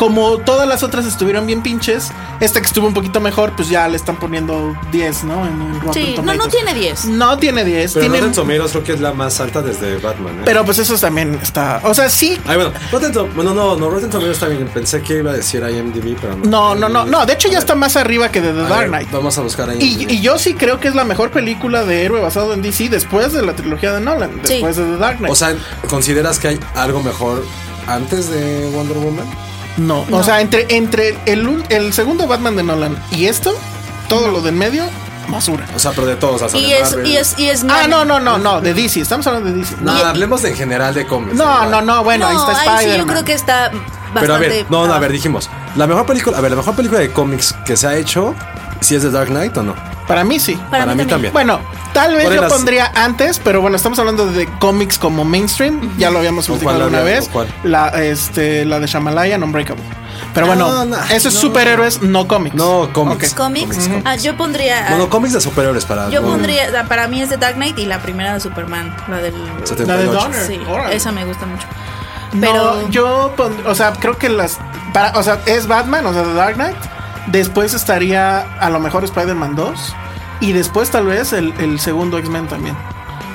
[0.00, 2.10] como todas las otras estuvieron bien pinches,
[2.40, 5.46] esta que estuvo un poquito mejor, pues ya le están poniendo 10, ¿no?
[5.46, 6.50] En el Rotten Sí, no, no Tomatoes.
[6.54, 7.04] tiene 10.
[7.04, 10.36] No tiene 10, Pero tiene, Rotten Tomatoes creo que es la más alta desde Batman.
[10.38, 10.42] ¿eh?
[10.46, 13.90] pero pues eso también está, o sea, sí, Ay, bueno, Rotten Tom- bueno, no, no,
[13.90, 14.66] Rotten Tomatoes está bien.
[14.72, 16.44] Pensé que iba a decir IMDb, pero no.
[16.46, 17.26] No, no, no, no.
[17.26, 19.10] De hecho, ya está más arriba que de The A Dark ver, Knight.
[19.10, 19.82] Vamos a buscar IMDb.
[19.82, 22.88] Y, y yo sí creo que es la mejor película de héroe basado en DC
[22.88, 24.54] después de la trilogía de Nolan, Sí.
[24.54, 25.30] después de The Dark Knight.
[25.30, 25.54] O sea,
[25.90, 27.44] ¿consideras que hay algo mejor
[27.86, 29.26] antes de Wonder Woman?
[29.86, 33.54] No, o sea, entre, entre el, el segundo Batman de Nolan y esto,
[34.08, 34.84] todo lo de en medio,
[35.28, 35.66] basura.
[35.74, 36.50] O sea, pero de todos.
[36.50, 39.00] sea, Y de es, y es, y es Ah, no, no, no, no, de DC,
[39.00, 39.76] estamos hablando de DC.
[39.80, 41.36] No, Y- hablemos en general de cómics.
[41.36, 43.06] no, no, no, bueno, ahí No, está ahí sí yo Spider-Man.
[43.08, 44.20] creo que está bastante.
[44.20, 45.48] Pero a ver, no, no, a ver, dijimos.
[45.76, 48.34] La mejor película, a ver, la mejor película de cómics que se ha hecho,
[48.80, 49.74] si es de Dark Knight o no.
[50.10, 50.54] Para mí sí.
[50.54, 51.08] Para, para mí, mí también.
[51.08, 51.32] también.
[51.32, 51.60] Bueno,
[51.94, 56.10] tal vez ¿Cuál yo pondría antes, pero bueno, estamos hablando de cómics como mainstream, ya
[56.10, 57.28] lo habíamos ¿O platicado una vez.
[57.32, 57.46] cuál?
[57.64, 59.82] La, este, la de Shamalayan, Unbreakable.
[60.34, 61.40] Pero bueno, No, no, eso es no.
[61.40, 62.54] superhéroes, no cómics.
[62.54, 63.32] No, cómics.
[63.32, 63.36] Ok.
[63.36, 63.88] Cómics.
[64.04, 64.90] Ah, yo pondría.
[64.90, 66.08] No, no, cómics de superhéroes para.
[66.10, 66.84] yo pondría.
[66.86, 68.94] Para mí es de Dark Knight y la primera de Superman.
[69.08, 69.34] La del.
[69.64, 69.86] 78.
[69.86, 70.46] La de Donner.
[70.46, 70.94] Sí, Órale.
[70.94, 71.66] esa me gusta mucho.
[72.34, 72.88] No, Pero.
[72.90, 74.58] yo, pon- o sea, creo que las.
[74.92, 76.76] Para, o sea, es Batman, o sea, The Dark Knight.
[77.28, 79.94] Después estaría a lo mejor Spider-Man 2.
[80.40, 82.76] Y después tal vez el, el segundo X-Men también.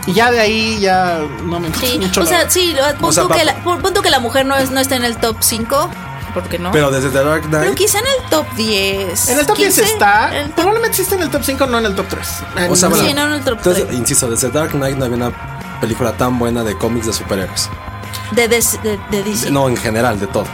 [0.07, 2.21] Y ya de ahí ya no me Sí, mucho.
[2.21, 3.55] o la- sea, sí, pon, O sea, que la,
[3.93, 5.89] tú que la mujer no, es, no está en el top 5,
[6.33, 6.71] porque no.
[6.71, 7.75] Pero desde The Dark Pero Knight.
[7.75, 9.29] quizá en el top 10.
[9.29, 10.35] en el top 10 15, está.
[10.37, 12.27] el top- Probablemente sí está en el top 5, no en el top 3.
[12.69, 13.97] O sea, bueno, Sí, no, en el top entonces, tres.
[13.97, 15.31] insisto, desde Dark Knight no había una
[15.79, 17.69] película tan buena de cómics de superhéroes.
[18.31, 19.49] de, de, de- de DC.
[19.51, 20.45] No, en general, de todo.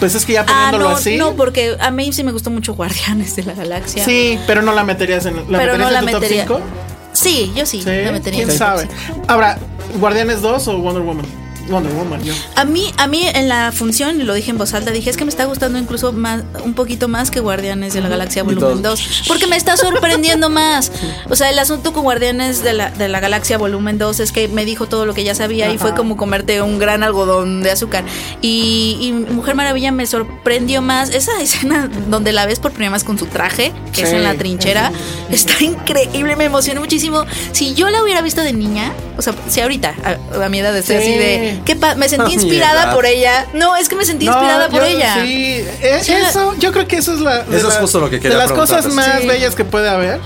[0.00, 1.16] Pues es que ya ah, poniéndolo no, así.
[1.16, 4.04] no, porque a mí sí me gustó mucho Guardianes de la Galaxia.
[4.04, 6.46] Sí, pero no la meterías en, ¿la Pero meterías no en la tu metería.
[6.46, 6.70] top 5.
[7.12, 8.88] Sí, yo sí, Sí, la metería en quién top sabe.
[9.06, 9.22] cinco.
[9.28, 9.58] Ahora,
[9.98, 11.26] ¿Guardianes 2 o Wonder Woman?
[11.70, 12.34] Wonder Woman, yo.
[12.56, 15.16] A mí, a mí en la función, y lo dije en voz alta, dije, es
[15.16, 18.82] que me está gustando incluso más, un poquito más que Guardianes de la Galaxia Volumen
[18.82, 19.00] todos.
[19.00, 20.92] 2, porque me está sorprendiendo más.
[21.28, 24.48] O sea, el asunto con Guardianes de la, de la Galaxia Volumen 2 es que
[24.48, 27.70] me dijo todo lo que ya sabía y fue como comerte un gran algodón de
[27.70, 28.04] azúcar.
[28.42, 31.10] Y, y Mujer Maravilla me sorprendió más.
[31.10, 34.34] Esa escena donde la ves por primera vez con su traje, que es en la
[34.34, 34.92] trinchera,
[35.30, 37.24] está increíble, me emocionó muchísimo.
[37.52, 40.76] Si yo la hubiera visto de niña, o sea, si ahorita, a, a mi edad,
[40.76, 41.02] estoy Sí.
[41.02, 43.46] así de, ¿qué me sentí inspirada por ella.
[43.54, 45.22] No, es que me sentí inspirada por ella.
[45.22, 47.44] Sí, eh, Sí, eso, yo creo que eso es la.
[47.44, 49.14] de Eso es justo lo que quería De las cosas preguntarles.
[49.14, 49.28] más Sí.
[49.28, 50.20] bellas que puede haber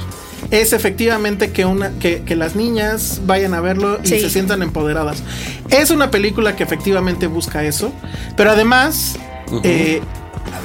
[0.51, 4.21] es efectivamente que una que, que las niñas vayan a verlo y Sí.
[4.21, 5.23] se sientan empoderadas.
[5.71, 7.93] Es una película que efectivamente busca eso,
[8.37, 9.17] pero además.
[9.63, 10.01] eh,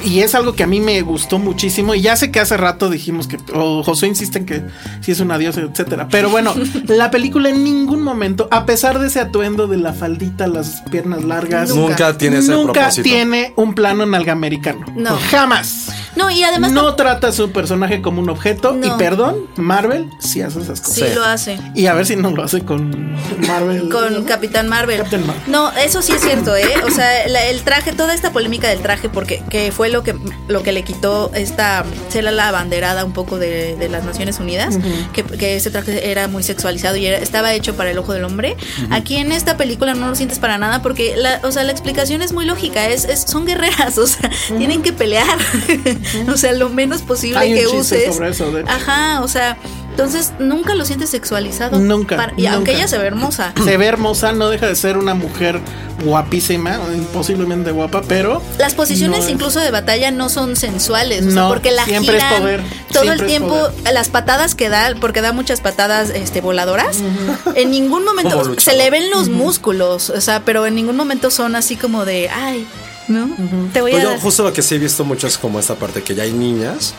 [0.04, 1.94] y es algo que a mí me gustó muchísimo.
[1.94, 3.38] Y ya sé que hace rato dijimos que.
[3.54, 4.62] O Josué insiste en que
[5.00, 6.08] sí es una diosa, etcétera.
[6.10, 6.54] Pero bueno,
[6.86, 11.24] la película en ningún momento, a pesar de ese atuendo de la faldita, las piernas
[11.24, 11.74] largas.
[11.74, 13.02] Nunca tiene ese Nunca propósito.
[13.04, 14.86] tiene un plano nalga americano.
[14.96, 15.18] No.
[15.30, 15.88] Jamás.
[16.16, 18.72] No, y además no trata a su personaje como un objeto.
[18.74, 18.86] No.
[18.86, 21.14] Y perdón, Marvel sí hace esas sí cosas.
[21.16, 21.58] lo hace.
[21.74, 23.14] Y a ver si no lo hace con
[23.46, 23.88] Marvel.
[23.88, 24.98] Con Capitán Marvel.
[24.98, 25.42] Captain Marvel.
[25.46, 26.66] No, eso sí es cierto, ¿eh?
[26.84, 30.14] O sea, la- el traje, toda esta polémica del traje, porque que fue lo que,
[30.48, 34.78] lo que le quitó esta, ser la banderada un poco de, de las Naciones Unidas,
[35.12, 38.24] que, que ese traje era muy sexualizado y era- estaba hecho para el ojo del
[38.24, 38.56] hombre.
[38.90, 42.22] Aquí en esta película no lo sientes para nada porque, la, o sea, la explicación
[42.22, 45.38] es muy lógica, es, es- son guerreras, o sea, tienen que pelear.
[46.32, 48.14] o sea, lo menos posible Hay que uses.
[48.14, 48.70] sobre eso, de hecho.
[48.70, 49.56] Ajá, o sea,
[50.00, 51.78] Entonces nunca lo sientes sexualizado.
[51.78, 53.52] Nunca, Para- y aunque ella se ve hermosa.
[53.64, 55.60] Se ve hermosa, no deja de ser una mujer
[56.04, 61.30] guapísima, imposiblemente guapa, pero Las posiciones No es- incluso de batalla no son sensuales, o
[61.30, 64.94] sea, No, porque la siempre es poder, todo siempre el tiempo, las patadas que da,
[65.00, 66.98] porque da muchas patadas este voladoras,
[67.54, 71.54] en ningún momento se le ven los músculos, o sea, pero en ningún momento son
[71.56, 72.66] así como de, ay,
[73.08, 73.28] ¿no?
[73.74, 75.74] Te voy Pues a yo justo lo que sí he visto mucho es como esta
[75.74, 76.94] parte que ya hay niñas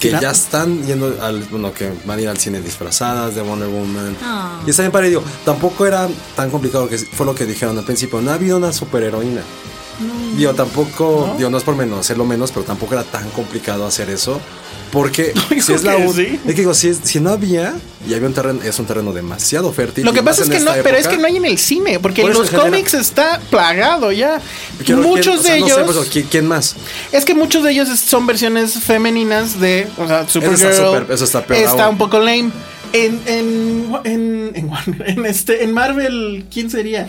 [0.00, 0.22] que Claro.
[0.22, 4.16] ya están yendo al, bueno, que van a ir al cine disfrazadas de Wonder Woman.
[4.22, 4.60] Ah.
[4.66, 7.84] Y está bien padre, digo, tampoco era tan complicado que fue lo que dijeron al
[7.84, 9.42] principio, no ha habido una superheroína.
[10.36, 14.10] Digo, tampoco, digo, no es por menos, hacerlo menos, pero tampoco era tan complicado hacer
[14.10, 14.38] eso.
[14.92, 16.38] Porque si es la un- sí.
[16.44, 17.74] es que digo, si, es- si no había,
[18.08, 20.04] y había un terreno, es un terreno demasiado fértil.
[20.04, 22.22] Lo que pasa es que no, pero es que no hay en el cine, porque
[22.22, 24.40] Por en eso los cómics está plagado ya.
[24.84, 26.76] Quiero- muchos ¿quién- o sea, de no sé, ellos, pero ¿quién, quién más?
[27.12, 30.70] es que muchos de ellos son versiones femeninas de, o sea, Supergirl.
[30.70, 32.50] está súper- eso está peor Está un poco lame.
[32.92, 37.08] En, en, en, en, en este, en Marvel, ¿quién sería?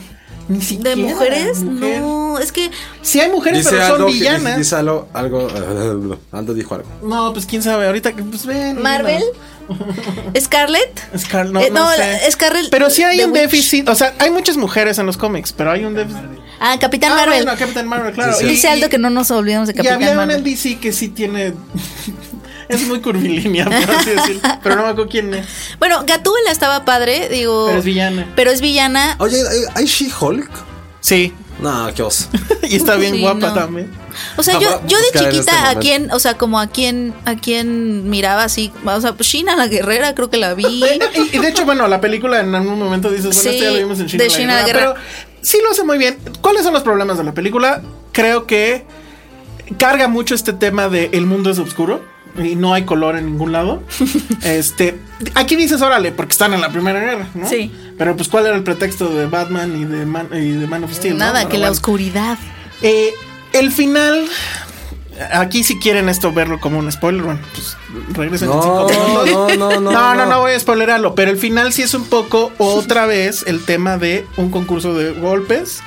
[0.50, 0.92] Ni siquiera.
[0.92, 2.02] de mujeres, mujer.
[2.02, 4.58] no, es que Sí hay mujeres, pero son algo villanas.
[4.58, 5.48] dice algo, algo,
[6.32, 6.88] Aldo dijo algo.
[7.04, 8.82] No, pues quién sabe, ahorita que pues ven.
[8.82, 9.24] Marvel,
[10.40, 11.98] Scarlett, Scar- no, Eh, no no, sé.
[11.98, 13.42] la- Scarlett Pero sí hay The un Witch.
[13.42, 16.22] déficit, o sea, hay muchas mujeres en los cómics, pero hay un déficit.
[16.60, 17.44] ah, Capitán Ah, Marvel.
[17.44, 18.34] bueno, Captain Marvel, claro.
[18.34, 18.46] Sí, sí.
[18.46, 20.38] Y- Dice Aldo y- que no nos olvidemos de Y Capitán había una Marvel.
[20.38, 21.54] en DC que sí tiene.
[22.70, 24.42] Es muy curvilínea, por así decirlo.
[24.64, 25.48] Pero no me acuerdo quién es.
[25.80, 27.66] Bueno, Gatúbela estaba padre, digo.
[27.68, 28.28] Pero es villana.
[28.36, 29.16] Pero es villana.
[29.20, 30.50] Oye, ¿hay- ¿hay She-Hulk?
[31.00, 31.34] Sí.
[31.60, 32.28] No, qué oso.
[32.70, 33.54] y está bien Sí, guapa no.
[33.54, 33.92] también.
[34.36, 37.14] O sea, yo, va- yo de este chiquita a quién, o sea, como a quién,
[37.26, 40.66] a quién miraba así, o sea, pues Sheena la guerrera, creo que la vi.
[41.16, 43.72] Y, y de hecho, bueno, la película en algún momento dices, bueno, Sí, esto ya
[43.72, 44.24] lo vimos en China.
[44.24, 44.80] de China la Guerra.
[44.80, 44.96] Pero
[45.42, 46.18] sí lo hace muy bien.
[46.42, 47.82] ¿Cuáles son los problemas de la película?
[48.12, 48.86] Creo que
[49.78, 52.04] carga mucho este tema de el mundo es oscuro
[52.38, 53.84] y no hay color en ningún lado.
[54.44, 55.00] este,
[55.36, 57.48] aquí dices, órale, porque están en la Primera Guerra, ¿no?
[57.50, 57.72] Sí.
[57.98, 60.94] Pero pues, ¿cuál era el pretexto de Batman y de Man, y de Man of
[60.94, 61.18] Steel?
[61.18, 61.72] Nada, que la bueno.
[61.74, 62.38] oscuridad.
[62.82, 63.12] Eh,
[63.54, 64.28] el final.
[65.34, 67.76] Aquí si quieren esto verlo como un spoiler, bueno, pues
[68.16, 68.88] regresen en No, cinco
[69.26, 69.58] minutos.
[69.58, 70.26] no, no, no, No, no, no.
[70.28, 73.98] no voy a spoilerarlo, pero el final sí es un poco otra vez el tema
[73.98, 75.80] de un concurso de golpes,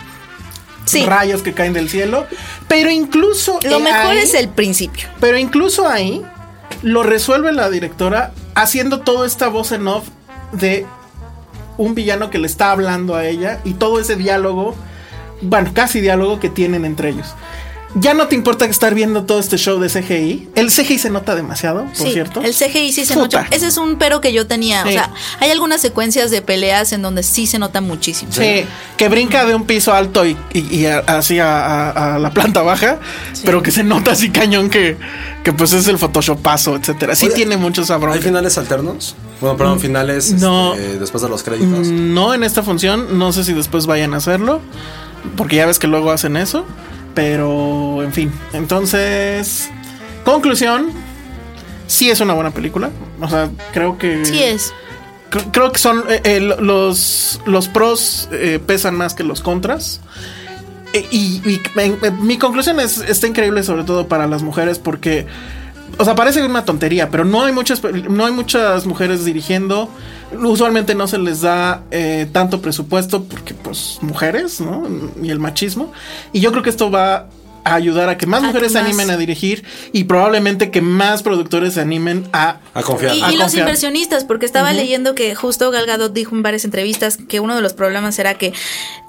[0.85, 1.07] Sí.
[1.07, 2.27] rayos que caen del cielo,
[2.67, 5.09] pero incluso Lo eh, mejor ahí- es el principio.
[5.21, 6.23] pero incluso ahí
[6.83, 10.09] lo resuelve la directora haciendo toda esta voz en off
[10.52, 10.87] de
[11.76, 14.74] un villano que le está hablando a ella y todo ese diálogo,
[15.42, 17.35] bueno, casi diálogo que tienen entre ellos.
[17.96, 20.50] Ya no te importa estar viendo todo este show de CGI.
[20.55, 22.40] El CGI se nota demasiado, por sí, cierto.
[22.40, 23.48] el CGI sí se nota.
[23.50, 24.85] Ese es un pero que yo tenía.
[24.85, 28.31] O sea, hay algunas secuencias de peleas en donde sí se nota muchísimo.
[28.31, 28.64] Sí,
[28.96, 32.31] que brinca de un piso alto y, y- y a- así a, a- a la
[32.31, 33.00] planta baja,
[33.44, 34.96] pero que se nota así cañón que,
[35.42, 37.16] que pues es el photoshopazo, etcétera.
[37.16, 38.12] Sí Oye, tiene mucho sabrón.
[38.14, 39.16] ¿Hay finales alternos?
[39.40, 40.74] Bueno, perdón, finales No.
[40.74, 41.88] este, después de los créditos.
[41.88, 44.61] No en esta función, no sé si después vayan a hacerlo,
[45.37, 46.64] porque ya ves que luego hacen eso,
[47.20, 48.33] pero en fin.
[48.52, 49.68] Entonces,
[50.24, 50.90] conclusión,
[51.87, 54.72] sí es una buena película, o sea, creo que Sí es.
[55.30, 60.00] cre- creo que son eh, eh, los los pros eh, pesan más que los contras.
[60.92, 65.26] Y y en- mi conclusión es está increíble sobre todo para las mujeres porque
[65.98, 69.88] o sea, parece una tontería, pero no hay muchas no hay muchas mujeres dirigiendo.
[70.33, 74.87] Usualmente no se les da eh, tanto presupuesto porque pues mujeres, ¿no?
[75.23, 75.93] Y el machismo.
[76.33, 77.29] Y yo creo que esto va
[77.64, 80.81] a ayudar a que más A mujeres que se animen a dirigir y probablemente que
[80.81, 83.14] más productores se animen a A confiar.
[83.16, 86.64] Y, a y los inversionistas, porque estaba leyendo que justo Gal Gadot dijo en varias
[86.64, 88.53] entrevistas que uno de los problemas era que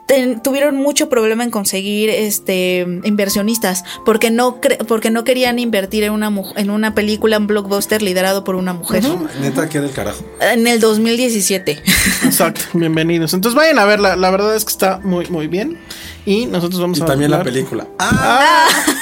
[0.07, 6.03] ten- tuvieron mucho problema en conseguir este inversionistas porque no cre- porque no querían invertir
[6.03, 9.03] en una en una película un blockbuster liderado por una mujer
[9.39, 10.23] Neta, ¿qué del carajo?
[10.41, 11.81] en el 2017.
[12.25, 13.33] Exacto, bienvenidos.
[13.33, 15.77] Entonces vayan a verla, la verdad es que está muy, muy bien.
[16.23, 17.87] Y nosotros vamos Y a también la película.
[17.97, 18.50] Ah,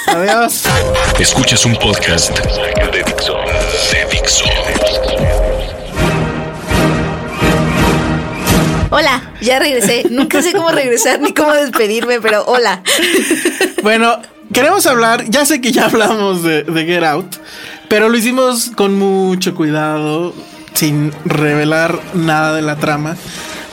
[0.06, 0.64] adiós.
[1.18, 3.36] Escuchas un podcast de Dixo.
[3.92, 4.44] De Dixo.
[8.90, 10.04] Hola, ya regresé.
[10.10, 12.82] Nunca sé cómo regresar ni cómo despedirme, pero hola.
[13.82, 14.20] Bueno,
[14.52, 17.36] queremos hablar, ya sé que ya hablamos de, de Get Out,
[17.88, 20.34] pero lo hicimos con mucho cuidado,
[20.74, 23.16] sin revelar nada de la trama.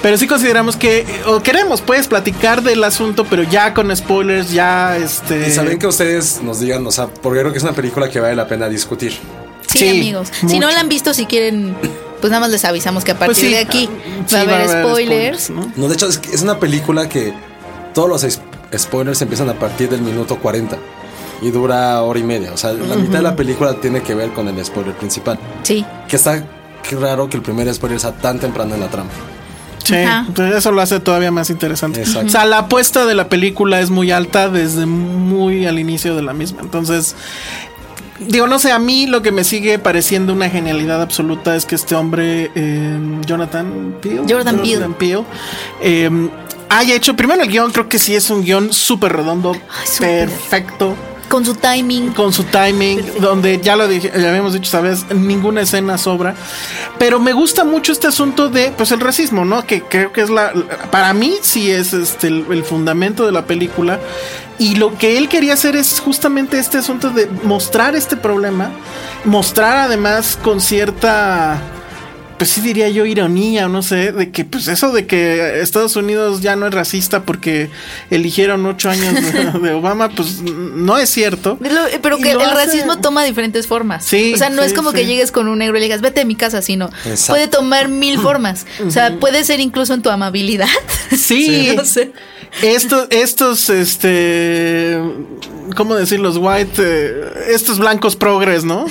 [0.02, 4.96] Pero sí consideramos que, o queremos pues platicar del asunto, pero ya con spoilers, ya
[4.98, 5.48] este...
[5.48, 8.20] Y saben que ustedes nos digan, o sea, porque creo que es una película que
[8.20, 9.14] vale la pena discutir.
[9.68, 10.30] Sí, Sí, amigos.
[10.48, 11.76] Si no la han visto, si quieren,
[12.22, 13.90] pues nada más les avisamos que a partir Pues sí, de aquí
[14.28, 15.50] sí, va a haber spoilers.
[15.50, 15.72] ¿no?
[15.76, 17.34] No, de hecho, es, que es una película que
[17.94, 18.40] todos los
[18.78, 20.78] spoilers empiezan a partir del minuto 40
[21.42, 22.54] y dura hora y media.
[22.54, 25.40] O sea, la mitad de la película tiene que ver con el spoiler principal.
[25.64, 25.86] Sí.
[26.08, 26.44] Que está
[27.00, 29.10] raro que el primer spoiler sea tan temprano en la trama.
[29.88, 32.02] Sí, entonces eso lo hace todavía más interesante.
[32.02, 32.28] Exacto.
[32.28, 36.22] O sea, la apuesta de la película es muy alta desde muy al inicio de
[36.22, 36.62] la misma.
[36.62, 37.16] Entonces,
[38.20, 41.76] digo, no sé, a mí lo que me sigue pareciendo una genialidad absoluta es que
[41.76, 45.24] este hombre, eh, Jonathan Peele, Jordan Peele,
[45.82, 46.30] eh,
[46.70, 50.96] haya hecho, primero el guion, creo que sí es un guion súper redondo, Ay, perfecto
[51.30, 52.14] Con su timing.
[52.14, 56.36] con su timing, donde ya lo dije, ya habíamos dicho, sabes, ninguna escena sobra.
[56.98, 59.66] Pero me gusta mucho este asunto de, pues, el racismo, ¿no?
[59.66, 60.54] Que creo que es la,
[60.92, 64.00] para mí sí es este el, el fundamento de la película.
[64.60, 68.72] Y lo que él quería hacer es justamente este asunto de mostrar este problema,
[69.24, 71.62] mostrar además con cierta
[72.38, 75.96] pues sí diría yo ironía, o no sé, de que pues eso de que Estados
[75.96, 77.70] Unidos ya no es racista porque
[78.12, 81.58] eligieron ocho años de, de Obama, pues no es cierto.
[81.60, 84.06] Lo- Pero que el hace- racismo toma diferentes formas.
[84.06, 84.98] Sí, O sea, no sí, es como sí.
[84.98, 87.34] que llegues con un negro y le digas, vete de mi casa, sino Exacto.
[87.34, 88.66] puede tomar mil formas.
[88.86, 90.68] O sea, puede ser incluso en tu amabilidad.
[91.16, 92.12] Sí, no sé.
[92.62, 94.98] Estos, estos, este,
[95.76, 96.20] ¿cómo decir?
[96.20, 97.14] Los white, eh,
[97.50, 98.86] estos blancos progres, ¿no?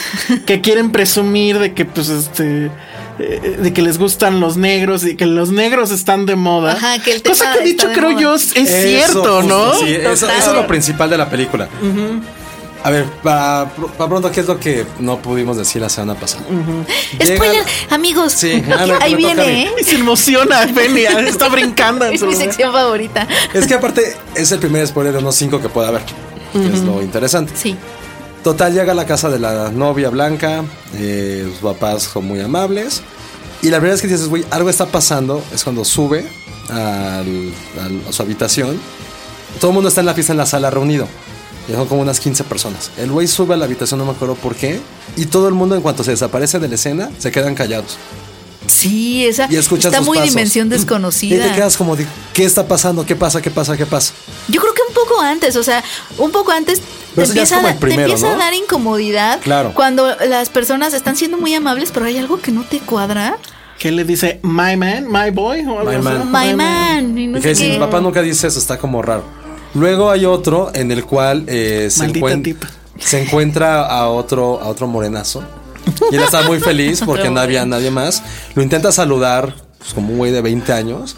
[0.47, 2.71] Que quieren presumir de que, pues, este,
[3.19, 6.73] eh, de que les gustan los negros y que los negros están de moda.
[6.73, 8.23] Ajá, que el Cosa que dicho está de creo moda.
[8.23, 9.75] yo es Eso, cierto, ¿no?
[9.79, 11.69] Sí, eso, es lo principal de la película.
[12.85, 16.45] A ver, para, para pronto, ¿qué es lo que no pudimos decir la semana pasada?
[17.21, 18.33] Spoiler, amigos.
[18.33, 19.71] Sí, a ver, ahí viene, ¿eh?
[19.81, 22.05] Y se emociona, Penny, está brincando.
[22.05, 22.47] en Es su mi lugar.
[22.47, 23.27] sección favorita.
[23.55, 26.03] Es que aparte es el primer spoiler de unos cinco que puede haber.
[26.53, 27.53] que Es lo interesante.
[27.57, 27.75] Sí.
[28.47, 30.63] Total, llega a la casa de la novia blanca.
[30.95, 33.03] eh, sus papás son muy amables.
[33.61, 36.25] Y la primera vez que dices, güey, algo está pasando, es cuando sube
[36.69, 38.79] al- al- a su habitación.
[39.61, 41.09] Todo el mundo está en la fiesta en la sala reunido.
[41.69, 42.93] Y son como unas 15 personas.
[42.97, 44.79] El güey sube a la habitación, no me acuerdo por qué.
[45.17, 47.97] Y todo el mundo, en cuanto se desaparece de la escena, se quedan callados.
[48.69, 50.31] Sí, esa Y está muy pasos.
[50.35, 51.53] dimensión Y te desconocida.
[51.53, 53.05] quedas como de, ¿qué está pasando?
[53.05, 53.43] ¿Qué pasa?
[53.43, 53.77] ¿Qué pasa?
[53.77, 54.13] ¿Qué pasa?
[54.47, 55.83] Yo creo que un poco antes, o sea,
[56.19, 56.81] un poco antes
[57.17, 58.39] Pero te empieza, a, como da- el primero, te empieza a ¿no?
[58.39, 59.73] dar incomodidad Claro.
[59.75, 63.37] cuando las personas están siendo muy amables, pero hay algo que no te cuadra.
[63.79, 64.39] ¿Qué le dice?
[64.43, 65.61] My man, my boy.
[65.67, 66.31] o algo My man.
[66.33, 67.19] My man.
[67.19, 67.73] Y no Y sé qué.
[67.73, 69.25] mi papá nunca dice eso, está como raro.
[69.75, 72.69] Luego hay otro en el cual eh, se, encuent- tipa.
[72.99, 75.43] se encuentra a otro, a otro morenazo.
[76.11, 78.23] Y él está muy feliz porque no había nadie más.
[78.55, 81.17] Lo intenta saludar pues, como un güey de 20 años.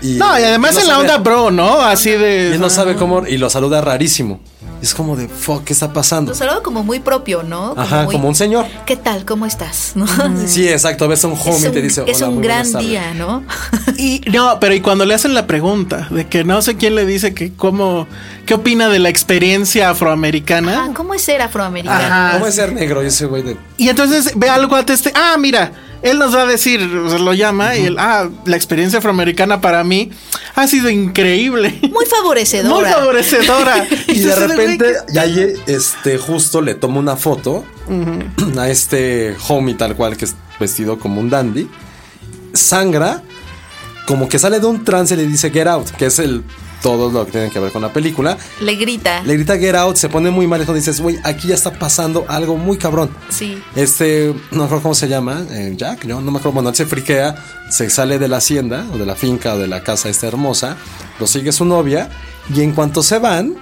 [0.00, 1.80] Y, No, y además no en la sabe- onda bro, ¿no?
[1.82, 2.54] Así Y de.
[2.54, 3.26] él no sabe cómo.
[3.26, 4.40] Y lo saluda rarísimo.
[4.82, 6.32] Y es como de, fuck, ¿qué está pasando?
[6.32, 7.72] Lo saludo como muy propio, ¿no?
[7.76, 8.66] Ajá, muy, como un señor.
[8.84, 9.24] ¿Qué tal?
[9.24, 9.92] ¿Cómo estás?
[9.94, 10.06] ¿No?
[10.44, 11.06] Sí, exacto.
[11.06, 12.88] Ves a un homie un, te dice, es "Hola, un muy gran buenas tardes".
[12.88, 13.44] día, ¿no?
[13.96, 17.06] Y no, pero y cuando le hacen la pregunta de que no sé quién le
[17.06, 18.08] dice que cómo,
[18.44, 20.86] qué opina de la experiencia afroamericana.
[20.88, 22.04] Ah, ¿Cómo es ser afroamericano?
[22.04, 22.32] Ajá.
[22.32, 23.04] ¿Cómo es ser negro?
[23.04, 23.56] Y ese güey de.
[23.76, 25.70] Y entonces ve algo a este, ah, mira,
[26.02, 29.60] él nos va a decir, o sea, lo llama y él, ah, la experiencia afroamericana
[29.60, 30.10] para mí
[30.54, 31.78] ha sido increíble.
[31.92, 32.88] Muy favorecedora.
[32.88, 33.86] Muy favorecedora.
[34.08, 37.64] Y de repente, y ahí este, justo le toma una foto
[38.58, 41.68] a este homie tal cual que es vestido como un dandy.
[42.52, 43.22] Sangra,
[44.06, 46.42] como que sale de un trance y le dice Get Out, que es el
[46.82, 48.36] todo lo que tiene que ver con la película.
[48.60, 49.22] Le grita.
[49.22, 51.72] Le grita Get Out, se pone muy mal y cuando dices, güey, aquí ya está
[51.72, 53.10] pasando algo muy cabrón.
[53.30, 53.62] Sí.
[53.74, 56.74] Este, no me acuerdo cómo se llama, eh, Jack, yo no me acuerdo, bueno, él
[56.74, 57.34] se friquea,
[57.70, 60.76] se sale de la hacienda o de la finca o de la casa esta hermosa,
[61.18, 62.10] lo sigue su novia
[62.54, 63.54] y en cuanto se van,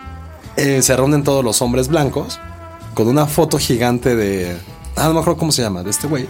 [0.56, 2.40] eh, se reúnen todos los hombres blancos
[2.94, 4.56] con una foto gigante de...
[4.96, 6.28] Ah, no me acuerdo cómo se llama, de este güey.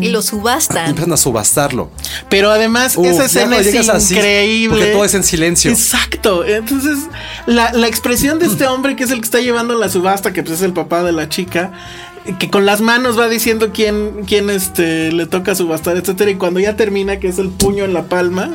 [0.00, 0.88] Y lo Y subastan.
[0.90, 1.90] empiezan a subastarlo.
[2.28, 4.76] Pero además, Uf, esa escena es llegas así, increíble.
[4.78, 5.70] porque todo es en silencio.
[5.70, 6.44] Exacto.
[6.44, 6.98] Entonces,
[7.46, 10.42] la, la expresión de este hombre que es el que está llevando la subasta, que
[10.42, 11.72] pues es el papá de la chica,
[12.38, 16.30] que con las manos va diciendo quién, quién este, le toca subastar, etcétera.
[16.30, 18.50] Y cuando ya termina, que es el puño en la palma,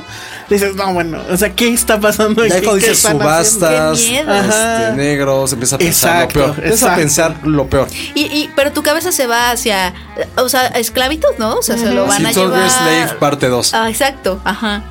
[0.49, 2.65] dices, no, bueno, o sea, ¿qué está pasando Ya aquí?
[2.67, 6.57] ¿Qué dices subastas, este, negros, empieza a pensar Exacto, lo peor.
[6.65, 6.99] Empieza a exacto.
[6.99, 7.88] pensar lo peor.
[8.15, 9.93] Y, y- pero tu cabeza se va hacia,
[10.38, 11.55] o sea, esclavitud, ¿no?
[11.57, 12.70] O sea, se lo van a Soldier llevar.
[12.72, 13.74] Slave parte 2.
[13.76, 14.84] Ah, exacto, ajá.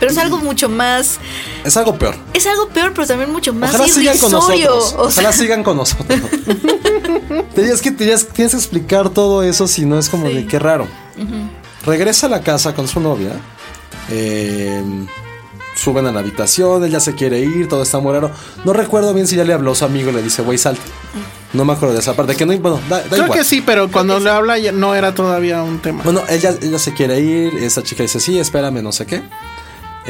[0.00, 1.18] Pero es algo mucho más,
[1.64, 2.14] Es algo peor.
[2.34, 4.70] es algo peor, pero también mucho más Ojalá sigan con irrisorio.
[4.70, 4.94] nosotros.
[5.06, 6.18] O sea, Ojalá sigan con nosotros.
[7.54, 10.34] Tenías que, tienes que explicar todo eso si no es como Sí.
[10.34, 10.86] de qué raro.
[11.84, 13.32] Regresa a la casa con su novia.
[14.10, 14.82] eh,
[15.74, 18.30] suben a la habitación, ella se quiere ir, todo está muy raro.
[18.64, 20.80] No recuerdo bien si ya le habló a su amigo y le dice, güey, salte.
[21.52, 22.34] No me acuerdo de esa parte.
[22.34, 23.38] Que no, bueno, da, da Creo igual.
[23.38, 26.02] que sí, pero cuando le habla ya no era todavía un tema.
[26.02, 29.22] Bueno, ella, ella se quiere ir, esa chica dice, sí, espérame, no sé qué.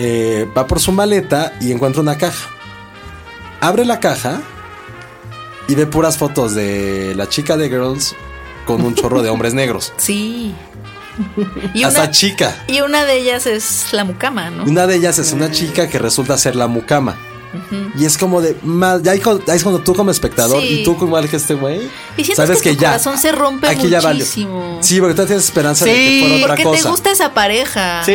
[0.01, 2.49] Eh, va por su maleta y encuentra una caja.
[3.61, 4.40] Abre la caja
[5.66, 8.14] y ve puras fotos de la chica de Girls
[8.64, 9.92] con un chorro de hombres negros.
[9.96, 10.55] sí.
[11.74, 12.55] Y Hasta una, chica.
[12.68, 14.62] y una de ellas es la mucama, ¿no?
[14.62, 17.16] Una de ellas es una chica que resulta ser la mucama.
[17.99, 18.57] Y es como de.
[18.62, 19.18] más- ya, ahí
[19.49, 20.80] es cuando tú como espectador Sí.
[20.80, 21.80] y tú como igual que este güey.
[22.16, 24.20] Y sientes que tu corazón se rompe ya valió.
[24.24, 24.78] muchísimo.
[24.82, 26.82] Sí, porque tú tienes esperanza de Sí, que fuera otra Porque cosa.
[26.82, 28.03] te gusta esa pareja.
[28.05, 28.12] Sí,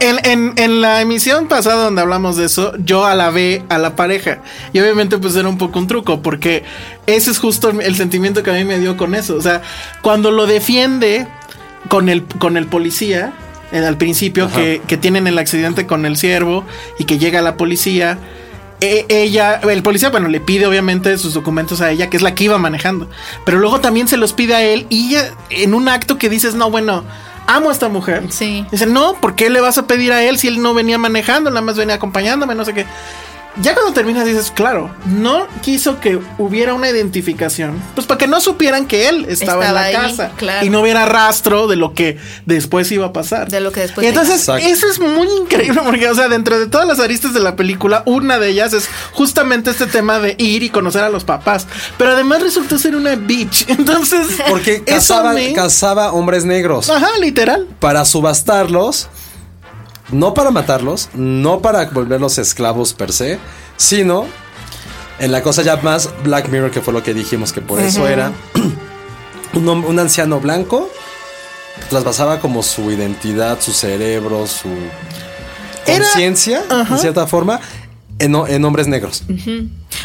[0.00, 4.42] en, en- en la emisión pasada donde hablamos de eso, yo alabé a la pareja.
[4.72, 6.62] Y obviamente pues era un poco un truco, porque
[7.06, 9.34] ese es justo el, el sentimiento que a mí me dio con eso.
[9.36, 9.62] O sea,
[10.02, 11.26] cuando lo defiende
[11.88, 13.32] con el, con el policía,
[13.72, 16.64] eh, al principio, que, que tienen el accidente con el ciervo
[16.98, 18.18] y que llega la policía.
[18.80, 22.34] E- Ella, el policía, bueno, le pide obviamente sus documentos a ella, que es la
[22.34, 23.08] que iba manejando.
[23.44, 26.54] Pero luego también se los pide a él y ella, en un acto que dices,
[26.54, 27.04] no, bueno,
[27.46, 28.24] amo a esta mujer.
[28.30, 28.66] Sí.
[28.70, 31.50] Dice, no, ¿por qué le vas a pedir a él si él no venía manejando,
[31.50, 32.86] nada más venía acompañándome, no sé qué?
[33.60, 38.40] Ya cuando terminas dices, claro, no quiso que hubiera una identificación, pues para que no
[38.40, 40.66] supieran que él estaba, Estaba en la ahí, casa claro.
[40.66, 43.48] y no hubiera rastro de lo que después iba a pasar.
[43.48, 44.66] De lo que después Y entonces, Exacto.
[44.66, 48.02] eso es muy increíble porque, o sea, dentro de todas las aristas de la película,
[48.06, 52.10] una de ellas es justamente este tema de ir y conocer a los papás, pero
[52.12, 53.66] además resultó ser una bitch.
[53.68, 57.68] Entonces, Porque eso cazaba, me- cazaba hombres negros Ajá, literal.
[57.78, 59.08] para subastarlos,
[60.14, 63.38] no para matarlos, no para volverlos esclavos per se,
[63.76, 64.26] sino
[65.18, 68.06] en la cosa ya más Black Mirror, que fue lo que dijimos que por eso
[68.06, 68.32] era
[69.54, 70.88] un, anciano blanco,
[71.90, 74.68] trasvasaba como su identidad, su cerebro, su
[75.84, 77.60] conciencia, en cierta forma,
[78.18, 79.24] en, en hombres negros.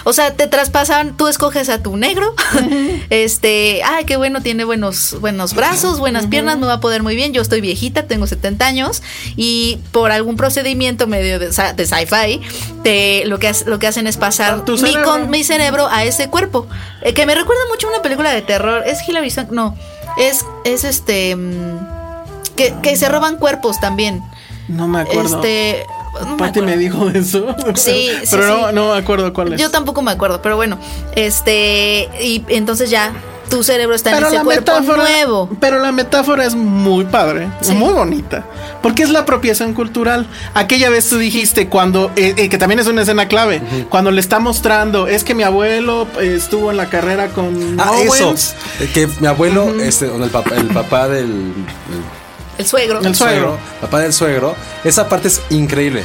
[0.03, 2.33] O sea, te traspasan, tú escoges a tu negro.
[3.09, 7.15] este, ay, qué bueno, tiene buenos, buenos brazos, buenas piernas, me va a poder muy
[7.15, 7.33] bien.
[7.33, 9.01] Yo estoy viejita, tengo 70 años
[9.35, 12.41] y por algún procedimiento medio de, de sci-fi,
[12.83, 15.03] te- lo, que, lo que hacen es pasar Tu mi, cerebro.
[15.03, 16.67] con, mi cerebro a ese cuerpo.
[17.01, 18.83] Eh, que me recuerda mucho a una película de terror.
[18.85, 19.75] Es Hilary Swank, no,
[20.17, 24.21] es, es este, mm, que, que se roban cuerpos también.
[24.67, 25.37] No me acuerdo.
[25.37, 25.83] Este,
[26.25, 26.79] no me Pati me acuerdo.
[26.79, 27.55] dijo eso.
[27.75, 28.75] Sí, sí, Pero no, sí.
[28.75, 29.59] no me acuerdo cuál es.
[29.61, 30.77] Yo tampoco me acuerdo, pero bueno,
[31.15, 33.13] este, y entonces ya
[33.49, 35.49] tu cerebro está en ese cuerpo nuevo.
[35.59, 37.71] Pero la metáfora es muy padre, Sí.
[37.73, 38.45] muy bonita.
[38.83, 40.27] Porque es la apropiación cultural.
[40.53, 43.59] Aquella vez tú dijiste cuando, eh, eh, que también es una escena clave,
[43.89, 47.93] cuando le está mostrando, es que mi abuelo eh, estuvo en la carrera con Ah,
[48.03, 48.27] eso.
[48.27, 48.53] Owens.
[48.81, 51.25] eh, Que mi abuelo, este, el, papá, el papá del.
[51.25, 52.18] el-
[52.59, 52.99] El suegro.
[53.01, 53.57] El suegro.
[53.81, 56.03] papá del suegro, esa parte es increíble.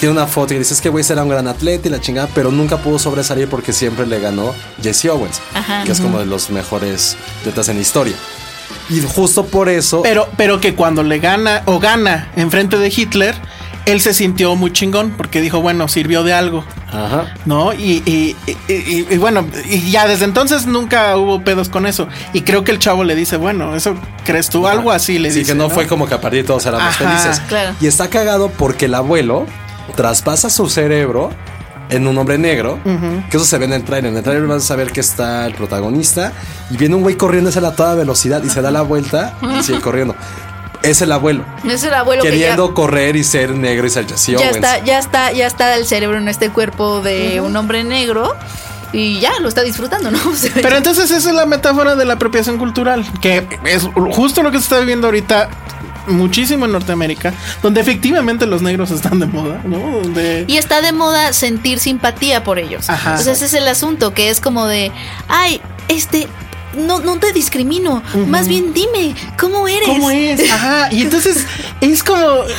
[0.00, 2.50] Tiene una foto y dices que güey será un gran atleta y la chingada, pero
[2.50, 5.84] nunca pudo sobresalir porque siempre le ganó Jesse Owens, Ajá.
[5.84, 8.14] que es como de los mejores atletas en la historia.
[8.88, 13.34] Y justo por eso, Pero, pero que cuando le gana o gana enfrente de Hitler,
[13.84, 16.64] él se sintió muy chingón porque dijo, bueno, sirvió de algo.
[16.92, 17.72] Ajá, ¿No?
[17.72, 22.08] Y, y- y- y- y bueno, y ya desde entonces nunca hubo pedos con eso.
[22.32, 24.66] Y creo que el chavo le dice, bueno, ¿eso crees tú?
[24.68, 25.52] Algo así le sí dice.
[25.52, 27.42] que no, fue como que a partir de todos éramos Ajá, felices.
[27.48, 27.74] claro.
[27.80, 29.46] Y está cagado porque el abuelo
[29.96, 31.30] traspasa su cerebro
[31.88, 32.78] en un hombre negro,
[33.30, 34.10] que eso se ve en el trailer.
[34.12, 36.32] En el trailer vas a saber que está el protagonista
[36.70, 39.80] y viene un güey corriendo a toda velocidad y se da la vuelta y sigue
[39.80, 40.14] corriendo.
[40.82, 41.44] Es el abuelo.
[41.68, 45.46] Es el abuelo queriendo correr y ser negro y que ya, está, ya está, ya
[45.46, 48.34] está el cerebro en este cuerpo de un hombre negro
[48.92, 50.18] y ya lo está disfrutando, ¿no?
[50.30, 54.42] O sea, Pero entonces esa es la metáfora de la apropiación cultural, que es justo
[54.42, 55.48] lo que se está viviendo ahorita
[56.06, 59.78] muchísimo en Norteamérica, donde efectivamente los negros están de moda, ¿no?
[59.78, 60.44] Donde...
[60.48, 62.90] Y está de moda sentir simpatía por ellos.
[62.90, 63.14] Ajá.
[63.14, 64.90] O sea, ese es el asunto, que es como de,
[65.28, 66.26] ay, este,
[66.76, 69.86] no, no te discrimino, más bien dime, ¿cómo eres?
[69.88, 70.50] ¿Cómo es?
[70.50, 70.88] Ajá.
[70.92, 71.46] Y entonces
[71.80, 72.20] es como.
[72.44, 72.54] eh,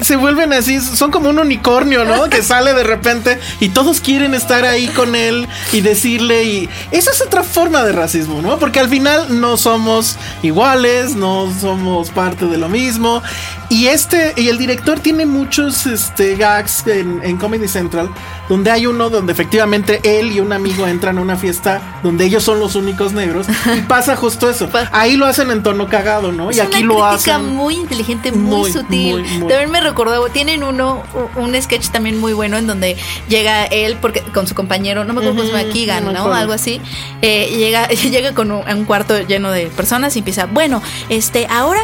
[0.00, 0.80] Se vuelven así.
[0.80, 2.28] Son como un unicornio, ¿no?
[2.28, 6.44] Que sale de repente y todos quieren estar ahí con él y decirle.
[6.44, 8.58] Y esa es otra forma de racismo, ¿no?
[8.58, 13.22] Porque al final no somos iguales, no somos parte de lo mismo.
[13.68, 14.32] Y este.
[14.36, 18.08] Y el director tiene muchos este, gags en, en Comedy Central.
[18.48, 22.44] Donde hay uno donde efectivamente él y un amigo entran a una fiesta donde ellos
[22.44, 23.46] son los únicos negros.
[23.76, 24.68] Y pasa justo eso.
[24.92, 26.50] Ahí lo hacen en tono cagado, ¿no?
[26.50, 27.54] Es y aquí una lo hacen.
[27.54, 29.20] muy inteligente, muy, Muy, sutil.
[29.22, 29.48] muy, muy.
[29.48, 31.02] También me recordó, tienen uno,
[31.34, 32.96] un sketch también muy bueno en donde
[33.28, 36.32] llega él porque con su compañero, no me acuerdo cómo se llama, Keegan, no.
[36.32, 36.80] Algo así.
[37.22, 41.80] Eh, llega, llega con un, un cuarto lleno de personas y empieza, bueno, este, ahora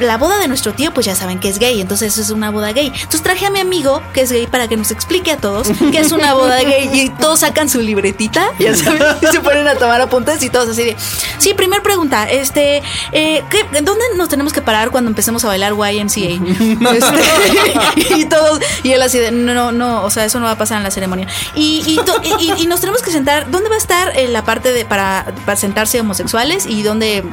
[0.00, 2.30] la boda de nuestro tío pues ya ya saben que es gay, entonces eso es
[2.30, 2.86] una boda gay.
[2.86, 5.98] Entonces traje a mi amigo que es gay para que nos explique a todos que
[6.00, 9.74] es una boda gay y todos sacan su libretita, ya saben, y se ponen a
[9.76, 10.96] tomar apuntes y todos así de,
[11.38, 12.82] sí, primer pregunta, este,
[13.12, 16.40] eh, ¿qué- ¿dónde nos tenemos que parar cuando empecemos a bailar YMCA?
[16.94, 20.52] Este, y todos, y él así de, no, no, no, o sea, eso no va
[20.52, 21.26] a pasar en la ceremonia.
[21.54, 24.28] Y, y, to- y- y- y nos tenemos que sentar, ¿dónde va a estar eh,
[24.28, 27.24] la parte de para, para sentarse homosexuales y dónde eh,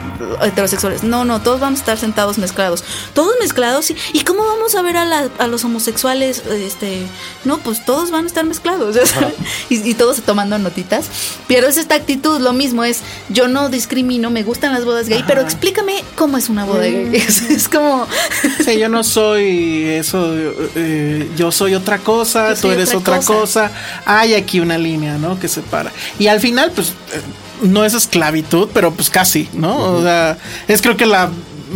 [0.43, 1.03] heterosexuales?
[1.03, 2.83] No, no, todos vamos a estar sentados mezclados.
[3.13, 3.89] Todos mezclados.
[3.89, 6.43] ¿Y, ¿y cómo vamos a ver a, la- a los homosexuales?
[6.47, 7.05] Este,
[7.45, 8.95] no, pues todos van a estar mezclados.
[8.95, 9.33] ya saben.
[9.69, 11.05] Y, y todos tomando notitas.
[11.47, 15.23] Pero es esta actitud, lo mismo es, yo no discrimino, me gustan las bodas gay,
[15.25, 17.09] pero explícame cómo es una boda gay.
[17.29, 18.07] Es, es como...
[18.65, 20.33] Sí, yo no soy eso,
[20.75, 23.71] eh, yo soy otra cosa, tú eres otra otra cosa.
[24.05, 25.39] Hay aquí una línea, ¿no?
[25.39, 25.91] Que separa.
[26.17, 27.21] Y al final, pues, eh,
[27.61, 29.77] no es esclavitud, pero pues casi, ¿no?
[29.77, 30.37] O sea,
[30.67, 31.29] es creo que la,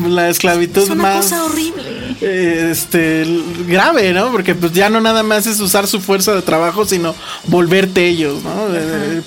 [0.07, 1.25] la esclavitud Es una más...
[1.25, 1.83] cosa horrible.
[2.21, 3.25] eh, este
[3.67, 4.31] grave, ¿no?
[4.31, 7.15] Porque pues ya no nada más es usar su fuerza de trabajo, sino
[7.45, 8.67] volverte ellos, ¿no?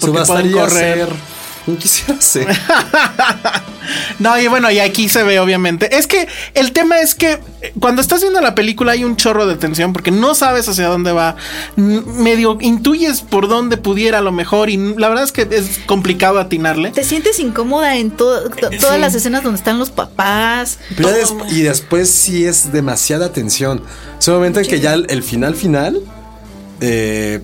[0.00, 1.08] Porque pueden correr.
[1.08, 1.35] ser.
[1.66, 2.46] No quisiera ser.
[4.18, 5.96] No, y bueno, y aquí se ve obviamente.
[5.96, 9.46] Es que el tema es que eh, cuando estás viendo la película hay un chorro
[9.46, 11.36] de tensión porque no sabes hacia dónde va.
[11.76, 16.38] Medio intuyes por dónde pudiera a lo mejor y la verdad es que es complicado
[16.40, 16.90] atinarle.
[16.90, 20.78] Te sientes incómoda en to- to- todas las escenas donde están los papás.
[20.96, 23.82] Pero ya des- y después sí es demasiada tensión.
[24.18, 26.00] Es un momento en que ya el, el final final
[26.80, 27.40] eh,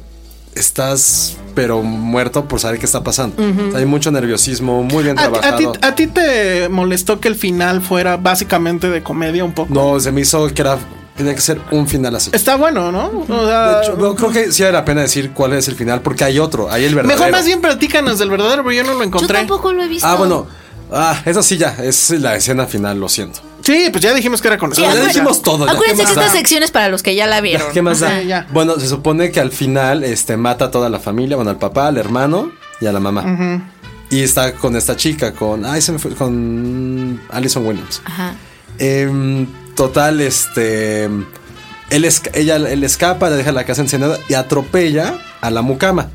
[0.54, 3.36] estás pero muerto por saber qué está pasando.
[3.76, 5.72] Hay mucho nerviosismo, muy bien ¿A, a ti, trabajado.
[5.82, 9.72] a ti te molestó que el final fuera básicamente de comedia un poco?
[9.72, 10.78] No, se me hizo que era
[11.16, 12.30] tenía que ser un final así.
[12.32, 13.24] Está bueno, ¿no?
[13.28, 15.74] O sea, De hecho, no, creo que sí vale la pena decir cuál es el
[15.74, 17.18] final porque hay otro, hay el verdadero.
[17.20, 19.36] mejor más bien platícanos del verdadero, pero yo no lo Yo encontré.
[19.38, 20.06] tampoco lo he visto.
[20.06, 20.46] Ah, bueno.
[20.90, 23.40] Ah, eso sí ya, es la escena final, lo siento.
[23.62, 25.66] Sí, pues ya dijimos que era con Sí, ya dijimos todo.
[25.66, 27.72] ya, Acuérdense ¿qué que esta sección es para los que ya la vieron.
[27.72, 28.20] ¿Qué más da?
[28.20, 28.46] Sí, ya.
[28.52, 31.86] Bueno, se supone que al final este, mata a toda la familia, bueno, al papá,
[31.88, 32.50] al hermano
[32.80, 33.62] y a la mamá.
[34.10, 35.64] Y está con esta chica, con.
[35.64, 36.10] Ay, se me fue.
[36.14, 38.02] Con Alison Williams.
[38.04, 38.34] Ajá.
[38.78, 41.04] Em, total, este.
[41.04, 46.08] Él, esca- ella, él escapa, le deja la casa encenada y atropella a la mucama.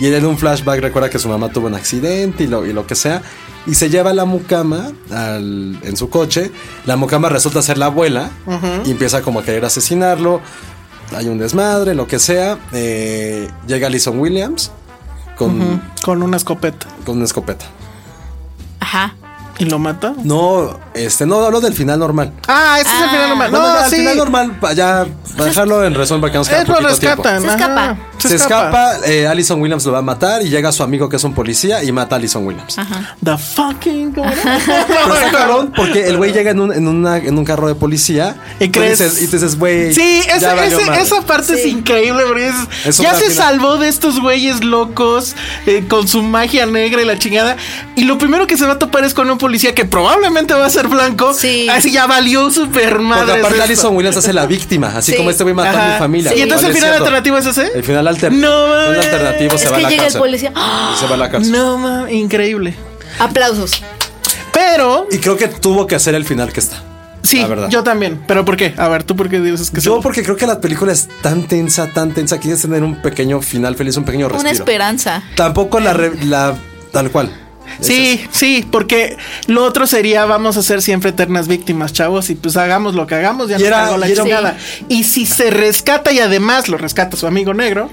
[0.00, 2.72] Y él en un flashback recuerda que su mamá tuvo un accidente y lo, y
[2.72, 3.22] lo que sea.
[3.66, 6.50] Y se lleva a la mucama al- en su coche.
[6.84, 8.30] La mucama resulta ser la abuela.
[8.84, 10.40] Y empieza como a querer asesinarlo.
[11.14, 12.58] Hay un desmadre, lo que sea.
[12.72, 14.70] Eh, llega Alison Williams
[15.36, 16.86] con, Con una escopeta.
[17.04, 17.66] con una escopeta.
[18.80, 19.14] Ajá.
[19.62, 20.12] ¿Y lo mata?
[20.24, 22.32] No, este, no hablo del final normal.
[22.48, 23.10] Ah, ese es el Ah.
[23.10, 23.50] final normal.
[23.50, 23.96] Bueno, No, al sí.
[23.96, 25.06] final normal, pa- ya,
[25.36, 27.22] para dejarlo en resumen para que nos quede Es lo poquito tiempo.
[27.22, 27.42] rescatan.
[27.42, 27.56] Se ajá.
[27.56, 27.96] escapa.
[28.18, 31.24] Se escapa, eh, Alison Williams lo va a matar y llega su amigo que es
[31.24, 32.76] un policía y mata a Alison Williams.
[33.24, 34.12] The fucking.
[34.14, 34.42] ¿cómo era?
[34.86, 37.74] Pero está cabrón porque el güey llega en un, en, una- en un carro de
[37.74, 38.98] policía ¿Y tú crees?
[39.00, 39.92] dices- y te dices, güey.
[39.94, 41.02] Sí, ya valió ese- madre.
[41.02, 41.70] esa parte es Sí.
[41.70, 42.54] increíble, porque es-
[42.86, 43.44] Es ya otra se final.
[43.48, 45.34] salvó de estos güeyes locos
[45.66, 47.56] eh, con su magia negra y la chingada.
[47.96, 50.64] Y lo primero que se va a topar es con un policía que probablemente va
[50.64, 51.34] a ser blanco.
[51.34, 51.68] Sí.
[51.68, 53.40] Así ya valió super Porque madre.
[53.40, 55.18] aparte Alison Williams hace la víctima, así Sí.
[55.18, 55.92] como este mató a Ajá.
[55.92, 56.30] mi familia.
[56.32, 56.38] Sí.
[56.38, 57.70] Y entonces ¿Cuál el final alternativo es ese.
[57.74, 58.88] El final alter- No mames.
[58.88, 60.52] el alternativo se Es va a que la llega el policía.
[60.94, 61.52] Y se va a la cárcel.
[61.52, 62.74] No mames, increíble.
[63.18, 63.82] Aplausos.
[64.54, 66.82] Pero, Y creo que tuvo que hacer el final que está.
[67.22, 67.68] sí, la verdad.
[67.68, 68.22] yo también.
[68.26, 68.72] ¿Pero por qué?
[68.78, 70.00] A ver, ¿tú por qué dices que Yo sí?
[70.02, 73.76] porque creo que la película es tan tensa, tan tensa, quieres tener un pequeño final
[73.76, 74.40] feliz, un pequeño respiro.
[74.40, 75.22] Una esperanza.
[75.36, 76.54] Tampoco la, re- la
[76.90, 77.30] tal cual.
[77.80, 82.56] Sí, sí, porque lo otro sería vamos a ser siempre eternas víctimas, chavos, y pues
[82.56, 84.56] hagamos lo que hagamos, ya cargó la chingada.
[84.88, 87.90] Y si se rescata y además lo rescata su amigo negro,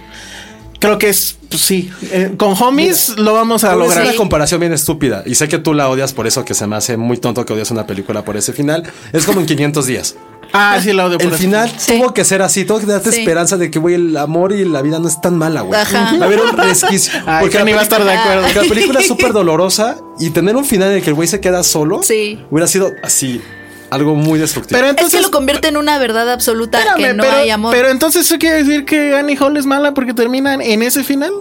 [0.80, 4.03] creo que es, pues sí, eh, con homies lo vamos a lograr.
[4.03, 5.24] una comparación bien estúpida.
[5.26, 7.53] Y sé que tú la odias por eso, que se me hace muy tonto que
[7.53, 8.84] odias una película por ese final.
[9.13, 10.15] Es como en 500 días.
[10.54, 11.97] Ah, sí, odio por El final Sí.
[11.97, 12.66] tuvo que ser así.
[12.66, 13.20] Tuvo que darte Sí.
[13.20, 15.80] esperanza de que, güey, el amor y la vida no es tan mala, güey.
[15.80, 16.16] Ajá.
[16.18, 17.14] Va a haber un resquicio.
[17.26, 18.41] Ay, porque la va a estar de película- acuerdo.
[18.43, 21.28] porque la película es súper dolorosa y tener un final en el que el güey
[21.28, 22.43] se queda solo Sí.
[22.50, 23.41] hubiera sido así,
[23.91, 24.76] algo muy destructivo.
[24.78, 27.50] Pero Es entonces que lo convierte en una verdad absoluta espérame, que no pero, hay
[27.52, 27.72] amor.
[27.74, 31.32] pero entonces eso quiere decir que Annie Hall es mala porque terminan en ese final.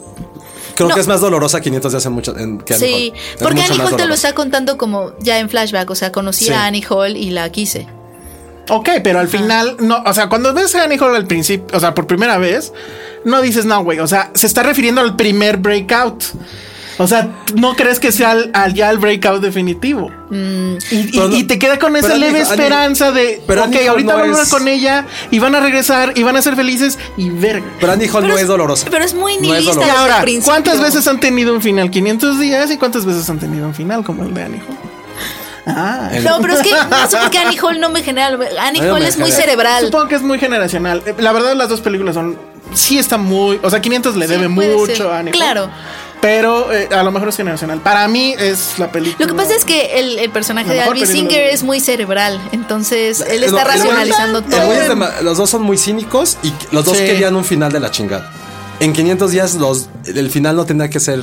[0.74, 0.94] Creo no.
[0.94, 2.36] que es más dolorosa 500 días en mucho.
[2.38, 3.18] En, que Annie sí, Hall.
[3.36, 5.90] Es porque Annie Hall te lo está contando como ya en flashback.
[5.90, 6.52] O sea, conocí Sí.
[6.52, 7.88] a Annie Hall y la quise.
[8.68, 11.80] Ok, pero al final, no, o sea, cuando ves a Annie Hall al principio, o
[11.80, 12.72] sea, por primera vez,
[13.24, 13.98] no dices no, güey.
[14.00, 16.24] O sea, se está refiriendo al primer breakout.
[17.00, 20.10] O sea, no crees que sea al, al- ya el breakout definitivo.
[20.30, 20.74] Mm.
[20.90, 23.60] Y, y- Pero no- y te queda con esa pero leve Annie- esperanza de, pero
[23.62, 26.36] ok, Annie ahorita no van a es- con ella y van a regresar y van
[26.36, 27.66] a ser felices y verga.
[27.78, 28.88] Pero Annie Hall no es, dolorosa.
[28.90, 29.74] Pero es muy No es nihilista.
[29.74, 29.94] dolorosa.
[29.94, 30.24] Y ahora.
[30.44, 31.88] ¿cuántas veces han tenido un final?
[31.88, 34.76] 500 días y cuántas veces han tenido un final como el de Annie Hall?
[35.68, 36.08] Ah.
[36.12, 38.38] En- No, pero es que no sé por qué Annie Hall no me genera.
[38.60, 39.84] Annie No Hall es muy cerebral.
[39.84, 41.02] Supongo que es muy generacional.
[41.06, 42.36] Eh, La verdad, las dos películas son.
[42.74, 43.58] Sí, está muy.
[43.62, 45.02] O sea, 500 le Sí, debe mucho ser.
[45.06, 45.38] a Annie Hall.
[45.38, 45.70] Claro.
[46.20, 47.78] Pero eh, a lo mejor es generacional.
[47.80, 49.24] Para mí es la película.
[49.24, 52.40] Lo que pasa es que el, el personaje de película Singer de- es muy cerebral.
[52.50, 55.22] Entonces, él está racionalizando el todo.
[55.22, 57.04] los dos son muy cínicos y los dos Sí.
[57.04, 58.32] querían un final de la chingada.
[58.80, 61.22] En 500 días los, el final no tenía que ser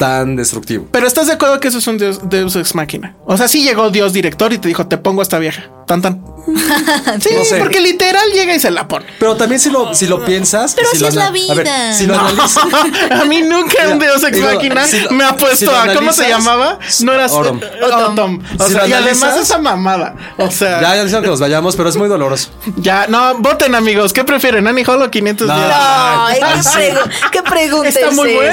[0.00, 0.86] tan destructivo.
[0.90, 3.14] Pero estás de acuerdo que eso es un Deus, Deus ex máquina.
[3.26, 5.64] O sea, sí llegó Dios director y te dijo, te pongo a esta vieja.
[5.86, 6.24] Tan tan.
[7.20, 7.58] Sí, No sé.
[7.58, 9.04] porque literal llega y se la pone.
[9.18, 10.74] Pero también si lo, si lo piensas...
[10.74, 11.92] Pero si así lo es la ana- a ver, vida.
[11.92, 12.58] si lo analizas...
[13.10, 15.92] a mí nunca un Deus ex máquina si me ha puesto a.
[15.94, 16.78] ¿Cómo se llamaba?
[17.02, 17.60] No era Autumn.
[17.92, 18.42] Autumn.
[18.58, 20.14] O Si sea, lo y además esa mamada.
[20.38, 22.50] O sea, Ya, ya dicen que nos vayamos, pero es muy doloroso.
[22.76, 24.12] ya, no, voten amigos.
[24.14, 24.66] ¿Qué prefieren?
[24.66, 25.54] ¿Annie Hall o 500 No.
[25.54, 25.70] días?
[25.72, 28.50] Ay, Ay, qué, pregu- qué pregunta Está es muy buena.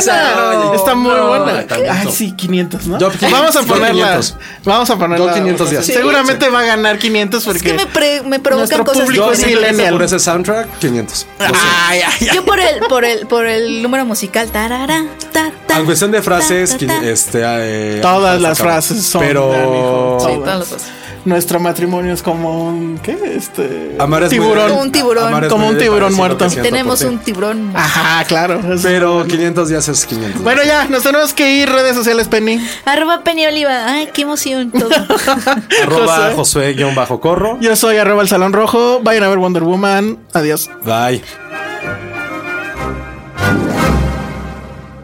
[0.75, 1.65] está muy no, buena.
[1.91, 2.99] Ay, sí, 500, ¿no?
[2.99, 4.05] Yo- vamos a ponerla.
[4.19, 4.35] 500.
[4.63, 5.25] Vamos a ponerla.
[5.27, 5.85] Yo 500 días.
[5.85, 7.57] Seguramente va a ganar 500 porque.
[7.59, 9.93] Es que me, pre- me provocan cosas público es millennial.
[9.93, 11.27] Por ese soundtrack, 500.
[11.39, 11.51] Lo sé.
[11.87, 12.35] Ay, ay, ay.
[12.35, 14.49] Yo por el, por el, por el número musical.
[14.51, 17.05] Tarara, ta, ta, En cuestión de frases, ta, que, ta, ta.
[17.07, 18.73] este, eh, Todas las acaba.
[18.81, 20.39] frases son Pero Sí, todas.
[20.39, 20.87] todas las cosas.
[21.27, 22.99] Nuestro matrimonio es como un.
[23.03, 23.17] ¿Qué?
[23.35, 23.97] Este.
[23.99, 24.71] Amar es muy- tiburón.
[24.71, 25.27] Un tiburón.
[25.27, 26.47] Amar es Como un tiburón muerto.
[26.47, 27.71] Tenemos un tiburón.
[27.75, 28.61] Ajá, claro.
[28.81, 30.41] Pero 500 días es 500.
[30.41, 31.69] Bueno, ya, nos tenemos que ir.
[31.69, 32.65] Redes sociales, Penny.
[32.85, 33.87] Arroba Penny Oliva.
[33.87, 34.71] Ay, qué emoción.
[34.71, 34.89] Todo.
[35.83, 36.73] Arroba Josué.
[36.77, 37.57] Josué-corro.
[37.59, 39.01] Yo soy arroba el Salón Rojo.
[39.03, 40.19] Vayan a ver Wonder Woman.
[40.31, 40.69] Adiós.
[40.85, 41.21] Bye.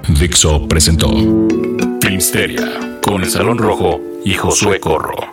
[0.08, 1.10] Dixo presentó
[2.02, 5.33] Filmsteria con el Salón Rojo y Josué Corro.